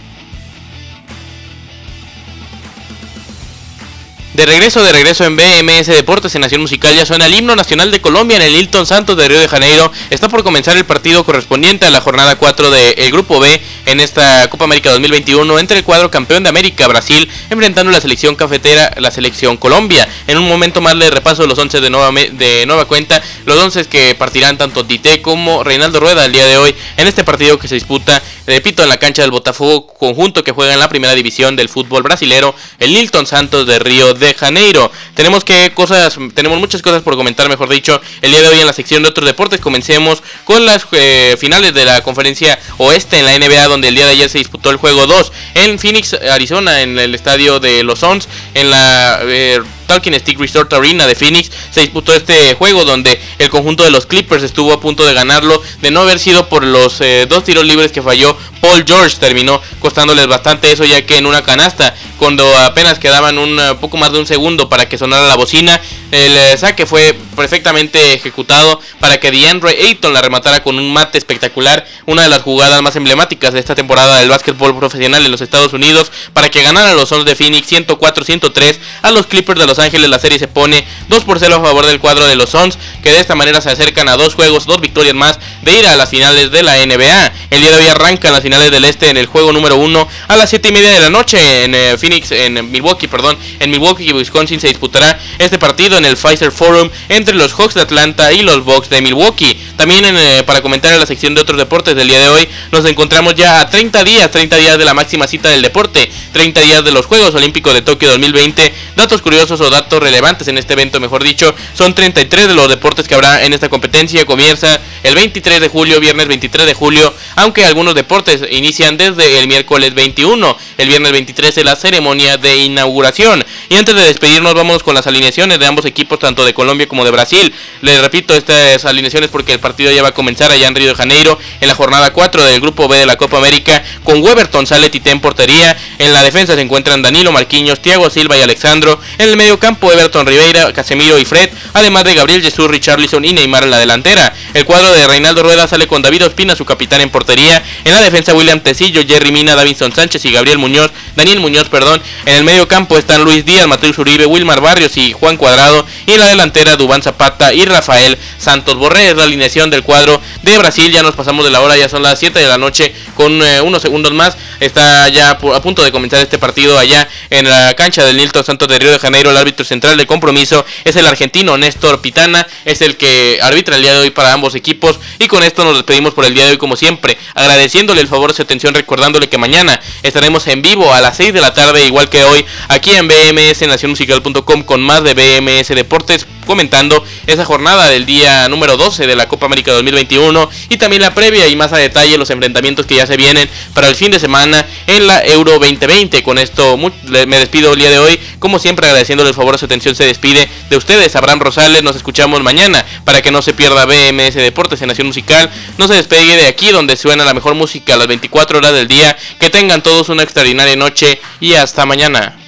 De 4.39 4.47
regreso, 4.47 4.85
de 4.85 4.93
regreso 4.93 5.25
en 5.25 5.35
BMS 5.35 5.89
Deportes 5.89 6.33
en 6.37 6.43
Nación 6.43 6.61
Musical 6.61 6.95
ya 6.95 7.05
suena 7.05 7.27
el 7.27 7.35
himno 7.35 7.57
nacional 7.57 7.91
de 7.91 8.01
Colombia 8.01 8.37
en 8.37 8.43
el 8.43 8.55
Hilton 8.55 8.87
Santos 8.87 9.17
de 9.17 9.27
Río 9.27 9.41
de 9.41 9.49
Janeiro. 9.49 9.91
Está 10.11 10.29
por 10.29 10.45
comenzar 10.45 10.77
el 10.77 10.85
partido 10.85 11.25
correspondiente 11.25 11.87
a 11.87 11.91
la 11.91 12.01
jornada 12.01 12.37
4 12.37 12.71
del 12.71 13.11
Grupo 13.11 13.41
B 13.41 13.61
en 13.87 13.99
esta 13.99 14.49
Copa 14.49 14.67
América 14.67 14.93
2021 14.93 15.59
entre 15.59 15.79
el 15.79 15.85
cuadro 15.85 16.13
campeón 16.13 16.45
de 16.45 16.51
América 16.51 16.87
Brasil 16.87 17.29
enfrentando 17.51 17.91
la 17.91 18.01
selección 18.01 18.37
cafetera, 18.37 18.93
la 18.99 19.11
selección 19.11 19.57
Colombia. 19.57 20.09
En 20.29 20.39
un 20.39 20.47
momento 20.47 20.81
más 20.81 20.95
le 20.95 21.11
repaso 21.11 21.45
los 21.45 21.59
11 21.59 21.81
de 21.81 21.91
nueva, 21.91 22.13
de 22.13 22.65
nueva 22.65 22.85
cuenta, 22.85 23.21
los 23.45 23.59
11 23.59 23.87
que 23.87 24.15
partirán 24.15 24.57
tanto 24.57 24.87
Tite 24.87 25.21
como 25.21 25.65
Reinaldo 25.65 25.99
Rueda 25.99 26.25
el 26.25 26.33
día 26.33 26.47
de 26.47 26.59
hoy 26.59 26.77
en 26.97 27.09
este 27.09 27.25
partido 27.25 27.59
que 27.59 27.67
se 27.67 27.75
disputa, 27.75 28.23
repito, 28.47 28.85
en 28.85 28.89
la 28.89 28.99
cancha 28.99 29.23
del 29.23 29.33
Botafogo 29.33 29.89
conjunto 29.89 30.45
que 30.45 30.53
juega 30.53 30.75
en 30.75 30.79
la 30.79 30.89
primera 30.89 31.17
división 31.17 31.57
del 31.57 31.69
fútbol 31.69 32.05
brasilero, 32.05 32.55
el 32.79 32.97
Hilton 32.97 33.27
Santos 33.27 33.67
de 33.67 33.81
Río 33.81 34.15
de 34.15 34.28
Janeiro. 34.35 34.91
Tenemos 35.15 35.45
que 35.45 35.73
cosas, 35.73 36.19
tenemos 36.35 36.59
muchas 36.59 36.83
cosas 36.83 37.03
por 37.03 37.17
comentar, 37.17 37.49
mejor 37.49 37.69
dicho, 37.69 38.01
el 38.23 38.31
día 38.31 38.43
de 38.43 38.49
hoy 38.49 38.61
en 38.61 38.67
la 38.67 38.73
sección 38.73 39.03
de 39.03 39.09
otros 39.09 39.27
deportes. 39.27 39.61
Comencemos 39.61 40.23
con 40.45 40.65
las 40.65 40.87
eh, 40.93 41.37
finales 41.39 41.75
de 41.75 41.85
la 41.85 42.03
conferencia 42.03 42.59
oeste 42.79 43.19
en 43.19 43.25
la 43.27 43.39
NBA, 43.39 43.69
donde 43.69 43.89
el 43.89 43.95
día 43.95 44.07
de 44.07 44.13
ayer 44.13 44.29
se 44.29 44.39
disputó 44.39 44.71
el 44.71 44.77
juego 44.77 45.07
2 45.07 45.33
en 45.55 45.79
Phoenix, 45.79 46.15
Arizona, 46.15 46.83
en 46.83 46.99
el 46.99 47.15
estadio 47.15 47.61
de 47.61 47.83
los 47.83 48.01
Suns, 48.01 48.29
en 48.55 48.71
la 48.71 49.21
eh, 49.23 49.61
Talking 49.89 50.15
Stick 50.21 50.39
Resort 50.39 50.73
Arena 50.75 51.07
de 51.07 51.15
Phoenix 51.15 51.51
se 51.71 51.81
disputó 51.81 52.15
este 52.15 52.55
juego 52.55 52.85
donde 52.85 53.21
el 53.39 53.49
conjunto 53.49 53.83
de 53.83 53.91
los 53.91 54.07
Clippers 54.07 54.43
estuvo 54.43 54.73
a 54.73 54.81
punto 54.81 55.05
de 55.05 55.15
ganarlo 55.15 55.61
de 55.81 55.91
no 55.91 56.03
haber 56.03 56.19
sido 56.19 56.49
por 56.49 56.63
los 56.63 57.01
eh, 57.01 57.27
dos 57.29 57.43
tiros 57.43 57.65
libres 57.65 57.91
que 57.91 58.03
falló 58.03 58.37
Paul 58.61 58.85
George 58.87 59.17
terminó 59.19 59.61
costándoles 59.81 60.27
bastante 60.27 60.71
eso 60.71 60.85
ya 60.85 61.05
que 61.05 61.17
en 61.17 61.27
una 61.27 61.43
canasta 61.43 61.95
cuando 62.19 62.47
apenas 62.59 62.99
quedaban 62.99 63.39
un 63.39 63.59
eh, 63.59 63.75
poco 63.81 63.97
más 63.97 64.13
de 64.13 64.19
un 64.19 64.27
segundo 64.27 64.69
para 64.69 64.89
que 64.89 64.99
sonara 64.99 65.27
la 65.27 65.37
bocina 65.37 65.81
el 66.11 66.37
eh, 66.37 66.57
saque 66.57 66.87
fue 66.87 67.15
perfectamente 67.37 68.15
ejecutado 68.15 68.81
para 68.99 69.21
que 69.21 69.31
DeAndre 69.31 69.71
Ayton 69.71 70.13
la 70.13 70.23
rematara 70.23 70.63
con 70.63 70.79
un 70.79 70.93
mate 70.93 71.19
espectacular, 71.19 71.87
una 72.07 72.23
de 72.23 72.29
las 72.29 72.43
jugadas 72.43 72.81
más 72.83 72.97
emblemáticas 72.97 73.53
de 73.53 73.61
esta 73.61 73.75
temporada 73.75 74.19
del 74.19 74.31
básquetbol 74.31 74.77
profesional 74.77 75.25
en 75.25 75.31
los 75.31 75.41
Estados 75.41 75.73
Unidos, 75.73 76.11
para 76.33 76.51
que 76.51 76.63
ganaran 76.63 76.97
los 76.97 77.11
Suns 77.11 77.25
de 77.27 77.37
Phoenix 77.37 77.71
104-103 77.71 78.79
a 79.03 79.11
los 79.11 79.27
Clippers 79.27 79.61
de 79.61 79.67
Los 79.67 79.78
Ángeles. 79.79 80.11
La 80.11 80.19
serie 80.19 80.39
se 80.39 80.49
pone 80.49 80.87
2 81.09 81.25
por 81.25 81.39
0 81.39 81.57
a 81.57 81.61
favor 81.61 81.87
del 81.87 82.01
cuadro 82.01 82.27
de 82.27 82.37
los 82.37 82.51
Suns, 82.51 82.79
que 83.03 83.11
de 83.11 83.21
esta 83.21 83.35
manera 83.35 83.61
se 83.61 83.71
acercan 83.71 84.09
a 84.09 84.17
dos 84.17 84.35
juegos, 84.35 84.67
dos 84.67 84.81
victorias 84.81 85.15
más 85.15 85.39
de 85.63 85.79
ir 85.79 85.87
a 85.87 85.97
las 85.97 86.11
finales 86.11 86.51
de 86.51 86.63
la 86.63 86.77
NBA. 86.85 87.33
El 87.51 87.61
día 87.61 87.71
de 87.71 87.77
hoy 87.77 87.89
arrancan 87.89 88.33
las 88.33 88.43
finales 88.43 88.71
del 88.71 88.85
Este 88.85 89.11
en 89.11 89.17
el 89.17 89.27
juego 89.27 89.53
número 89.53 89.77
1 89.77 90.09
a 90.29 90.37
las 90.37 90.51
7 90.51 90.69
y 90.69 90.73
media 90.73 90.91
de 90.91 91.01
la 91.01 91.11
noche 91.11 91.65
en 91.65 91.75
eh, 91.75 91.97
Phoenix, 91.99 92.31
en 92.31 92.71
Milwaukee, 92.71 93.09
perdón, 93.09 93.39
en 93.61 93.71
Milwaukee, 93.71 94.13
Wisconsin 94.13 94.61
se 94.61 94.69
disputará 94.69 95.19
este 95.39 95.59
partido 95.59 95.97
en 95.99 96.05
el 96.05 96.17
Pfizer 96.17 96.53
Forum 96.53 96.91
entre 97.09 97.35
los 97.35 97.53
Hawks 97.53 97.75
de 97.75 97.83
Atlanta 97.83 98.33
y 98.33 98.43
los 98.43 98.65
Bucks 98.65 98.91
de 98.91 99.01
Milwaukee. 99.01 99.59
También 99.77 100.05
eh, 100.05 100.43
para 100.45 100.61
comentar 100.61 100.93
en 100.93 101.01
la 101.01 101.07
sección 101.07 101.35
de 101.35 101.41
otros 101.41 101.59
deportes 101.59 101.95
del 101.95 102.09
día 102.09 102.21
de 102.21 102.29
hoy, 102.29 102.49
nos 102.73 102.85
encontramos 102.85 103.35
ya 103.35 103.61
a 103.61 103.71
30 103.71 104.05
días, 104.05 104.31
30 104.31 104.57
días 104.57 104.79
de 104.79 104.85
la 104.85 104.95
máxima 104.95 105.27
cita 105.27 105.49
del 105.49 105.63
deporte, 105.63 106.11
30 106.33 106.61
días 106.63 106.85
de 106.85 106.91
los 106.91 107.07
Juegos 107.07 107.35
Olímpicos 107.35 107.75
de 107.75 107.83
Tokio 107.83 108.11
2020. 108.11 108.75
Datos 108.97 109.23
curiosos 109.23 109.61
o 109.61 109.68
datos 109.71 110.01
relevantes 110.01 110.49
en 110.49 110.59
este 110.59 110.75
evento, 110.75 111.01
mejor 111.01 111.23
dicho, 111.23 111.55
son 111.75 111.95
33 111.95 112.49
de 112.49 112.55
los 112.55 112.69
deportes 112.69 113.07
que 113.09 113.15
habrá 113.15 113.45
en 113.45 113.53
esta 113.53 113.69
competencia. 113.69 114.25
Comienza 114.25 114.81
el 115.03 115.15
23 115.15 115.61
de 115.61 115.69
julio, 115.69 116.01
viernes 116.01 116.29
23 116.29 116.67
de 116.67 116.75
julio, 116.75 117.15
aunque 117.37 117.65
algunos 117.65 117.95
deportes 117.95 118.43
inician 118.51 118.97
desde 118.97 119.39
el 119.39 119.49
miércoles 119.49 119.95
21. 119.95 120.57
El 120.77 120.89
viernes 120.89 121.13
23 121.13 121.59
es 121.59 121.65
la 121.65 121.77
ceremonia 121.77 122.37
de 122.37 122.57
inauguración. 122.57 123.45
Y 123.69 123.77
antes 123.77 123.95
de 123.95 124.05
despedirnos, 124.05 124.55
vamos 124.55 124.83
con 124.83 124.95
las 124.95 125.07
alineaciones 125.07 125.59
de 125.59 125.67
ambos 125.67 125.85
equipos, 125.85 126.19
tanto 126.19 126.45
de 126.45 126.55
Colombia 126.55 126.87
como 126.89 127.05
de 127.05 127.11
Brasil. 127.11 127.53
Les 127.81 128.01
repito 128.01 128.35
estas 128.35 128.85
alineaciones 128.85 129.31
porque 129.31 129.53
el 129.53 129.61
partido 129.61 129.91
ya 129.91 130.03
va 130.03 130.09
a 130.09 130.15
comenzar 130.15 130.51
allá 130.53 130.67
en 130.67 130.75
Río 130.75 130.89
de 130.89 130.95
Janeiro, 130.95 131.39
en 131.61 131.69
la 131.69 131.75
jornada 131.75 132.13
4 132.13 132.45
del 132.45 132.61
grupo 132.61 132.89
B 132.89 132.99
de 132.99 133.07
la 133.07 133.17
Copa 133.17 133.39
América, 133.39 133.83
con 134.05 134.23
Weberton, 134.23 134.67
Sale 134.67 134.91
Tite 134.91 135.11
en 135.11 135.21
portería. 135.21 135.77
En 135.99 136.13
la 136.13 136.23
defensa 136.23 136.55
se 136.55 136.61
encuentran 136.61 137.03
Danilo 137.03 137.33
Marquinhos, 137.33 137.81
Thiago 137.81 138.11
Silva 138.11 138.37
y 138.37 138.43
Alexandro. 138.43 139.01
En 139.19 139.29
el 139.29 139.37
medio 139.37 139.58
campo, 139.59 139.93
Everton 139.93 140.27
Ribeira, 140.27 140.73
Casemiro 140.73 141.19
y 141.19 141.25
Fred, 141.25 141.51
además 141.73 142.05
de 142.05 142.15
Gabriel 142.15 142.43
Jesús, 142.43 142.69
Richarlison 142.69 143.25
y 143.25 143.33
Neymar 143.33 143.65
en 143.65 143.71
la 143.71 143.79
delantera. 143.79 144.33
El 144.55 144.65
cuadro 144.65 144.93
de 144.93 145.07
Reinaldo 145.07 145.43
Rueda 145.43 145.67
sale 145.67 145.87
con 145.87 146.03
David 146.03 146.27
Ospina, 146.27 146.57
su 146.57 146.65
capitán 146.65 147.01
en 147.01 147.11
portería. 147.11 147.63
En 147.85 147.93
la 147.93 148.01
defensa, 148.01 148.35
William 148.35 148.61
Tecillo, 148.61 149.03
Jerry 149.07 149.33
Mina, 149.33 149.55
Davinson 149.55 149.95
Sánchez 149.95 150.25
y 150.25 150.33
Gabriel 150.33 150.59
Muñoz, 150.59 150.91
Daniel 151.17 151.41
Muñoz, 151.41 151.69
perdón. 151.69 152.03
En 152.27 152.35
el 152.37 152.45
medio 152.45 152.69
campo 152.69 152.97
están 152.99 153.25
Luis 153.25 153.45
Díaz, 153.45 153.67
Mateus 153.67 153.99
Uribe, 153.99 154.27
Wilmar 154.27 154.61
Barrios 154.61 154.97
y 154.97 155.13
Juan 155.13 155.37
Cuadrado. 155.37 155.87
Y 156.07 156.13
en 156.13 156.21
la 156.21 156.27
delantera, 156.27 156.77
Dubán 156.77 157.03
Zapata 157.03 157.53
y 157.53 157.65
Rafael 157.65 158.19
Santos 158.39 158.77
Borré. 158.77 159.11
Es 159.11 159.17
la 159.17 159.25
alineación 159.25 159.71
del 159.71 159.83
cuadro 159.83 160.21
de 160.43 160.59
Brasil. 160.59 160.91
Ya 160.93 161.03
nos 161.03 161.15
pasamos 161.15 161.45
de 161.45 161.51
la 161.51 161.61
hora, 161.61 161.77
ya 161.77 161.89
son 161.89 162.03
las 162.03 162.19
7 162.19 162.39
de 162.39 162.47
la 162.47 162.59
noche 162.59 162.95
con 163.15 163.43
eh, 163.43 163.61
unos 163.61 163.83
segundos 163.83 164.13
más. 164.13 164.37
Está 164.61 165.09
ya 165.09 165.31
a 165.31 165.63
punto 165.63 165.83
de 165.83 165.93
comenzar 165.93 166.21
este 166.21 166.39
partido 166.39 166.79
allá 166.79 167.09
en 167.31 167.49
la 167.49 167.75
cancha 167.75 168.05
del 168.05 168.17
Nilton 168.17 168.45
Santos 168.45 168.69
de 168.69 168.79
Río 168.79 168.91
de 168.91 168.99
Janeiro. 168.99 169.31
El 169.31 169.37
árbitro 169.37 169.65
central 169.65 169.97
del 169.97 170.07
compromiso 170.07 170.65
es 170.85 170.97
el 170.97 171.07
argentino 171.07 171.57
Néstor 171.57 172.01
Pitana. 172.01 172.47
Es 172.65 172.81
el 172.81 172.97
que 172.97 173.39
arbitra 173.43 173.77
el 173.77 173.83
día 173.83 173.93
de 173.93 174.01
hoy 174.01 174.11
para 174.11 174.33
ambos 174.33 174.55
equipos. 174.55 174.99
Y 175.19 175.29
con 175.29 175.43
esto 175.43 175.65
nos 175.65 175.75
despedimos 175.75 176.15
por 176.15 176.25
el 176.25 176.35
día 176.35 176.45
de 176.45 176.53
hoy 176.53 176.59
como 176.59 176.77
siempre. 176.77 177.19
Agradeciéndole 177.35 178.01
el 178.01 178.09
favor 178.09 178.31
de 178.31 178.37
su 178.37 178.43
atención, 178.43 178.75
recordándole 178.75 179.29
que 179.29 179.39
mañana 179.39 179.81
estaremos 180.03 180.47
en 180.47 180.63
vivo 180.63 180.93
a 180.93 181.01
las 181.01 181.17
6 181.17 181.33
de 181.33 181.41
la 181.41 181.53
tarde, 181.53 181.87
igual 181.87 182.09
que 182.09 182.25
hoy, 182.25 182.45
aquí 182.69 182.91
en 182.93 183.09
BMS 183.09 183.67
Nacionmusical.com 183.67 184.63
con 184.63 184.81
más 184.81 185.03
de 185.03 185.15
BMS 185.15 185.69
Deportes 185.69 186.27
comentando 186.49 187.05
esa 187.27 187.45
jornada 187.45 187.89
del 187.89 188.07
día 188.07 188.49
número 188.49 188.79
12 188.79 189.07
de 189.07 189.15
la 189.15 189.29
Copa 189.29 189.47
América 189.47 189.71
2021 189.73 190.49
y 190.71 190.79
también 190.79 191.03
la 191.03 191.15
previa 191.15 191.47
y 191.47 191.55
más 191.55 191.75
a 191.75 191.77
detalle 191.77 192.17
los 192.17 192.31
enfrentamientos 192.31 192.87
que 192.87 192.97
ya 192.97 193.07
se 193.07 193.19
vienen 193.19 193.49
para 193.75 193.89
el 193.89 193.95
fin 193.95 194.11
de 194.11 194.19
semana 194.19 194.67
en 194.87 195.07
la 195.07 195.21
Euro 195.21 195.59
2020. 195.59 196.23
Con 196.23 196.39
esto 196.39 196.79
me 197.05 197.39
despido 197.39 197.75
el 197.75 197.79
día 197.79 197.91
de 197.91 197.99
hoy, 197.99 198.19
como 198.39 198.59
siempre 198.59 198.87
agradeciéndole 198.87 199.29
el 199.29 199.37
favor 199.37 199.53
de 199.53 199.59
su 199.59 199.67
atención, 199.67 199.95
se 199.95 200.07
despide 200.07 200.49
de 200.71 200.77
ustedes, 200.77 201.15
Abraham 201.17 201.41
Rosales, 201.41 201.83
nos 201.83 201.97
escuchamos 201.97 202.43
mañana 202.43 202.85
para 203.05 203.21
que 203.21 203.31
no 203.31 203.43
se 203.43 203.53
pierda 203.53 203.85
BMS 203.85 204.35
Deportes 204.35 204.81
en 204.81 204.89
Nación 204.89 205.07
Musical, 205.07 205.51
no 205.77 205.87
se 205.87 205.95
despegue 205.95 206.35
de 206.37 206.47
aquí 206.47 206.71
donde 206.71 206.97
suena 206.97 207.27
la 207.27 207.35
mejor 207.35 207.55
música 207.55 207.93
a 207.95 207.97
las 207.99 208.07
24 208.07 208.59
horas 208.59 208.73
del 208.73 208.89
día, 208.89 209.17
que 209.39 209.51
tengan 209.51 209.83
todos 209.83 210.09
una 210.09 210.23
extraordinaria 210.23 210.77
noche 210.77 211.21
y 211.41 211.53
hasta 211.53 211.85
mañana. 211.85 212.48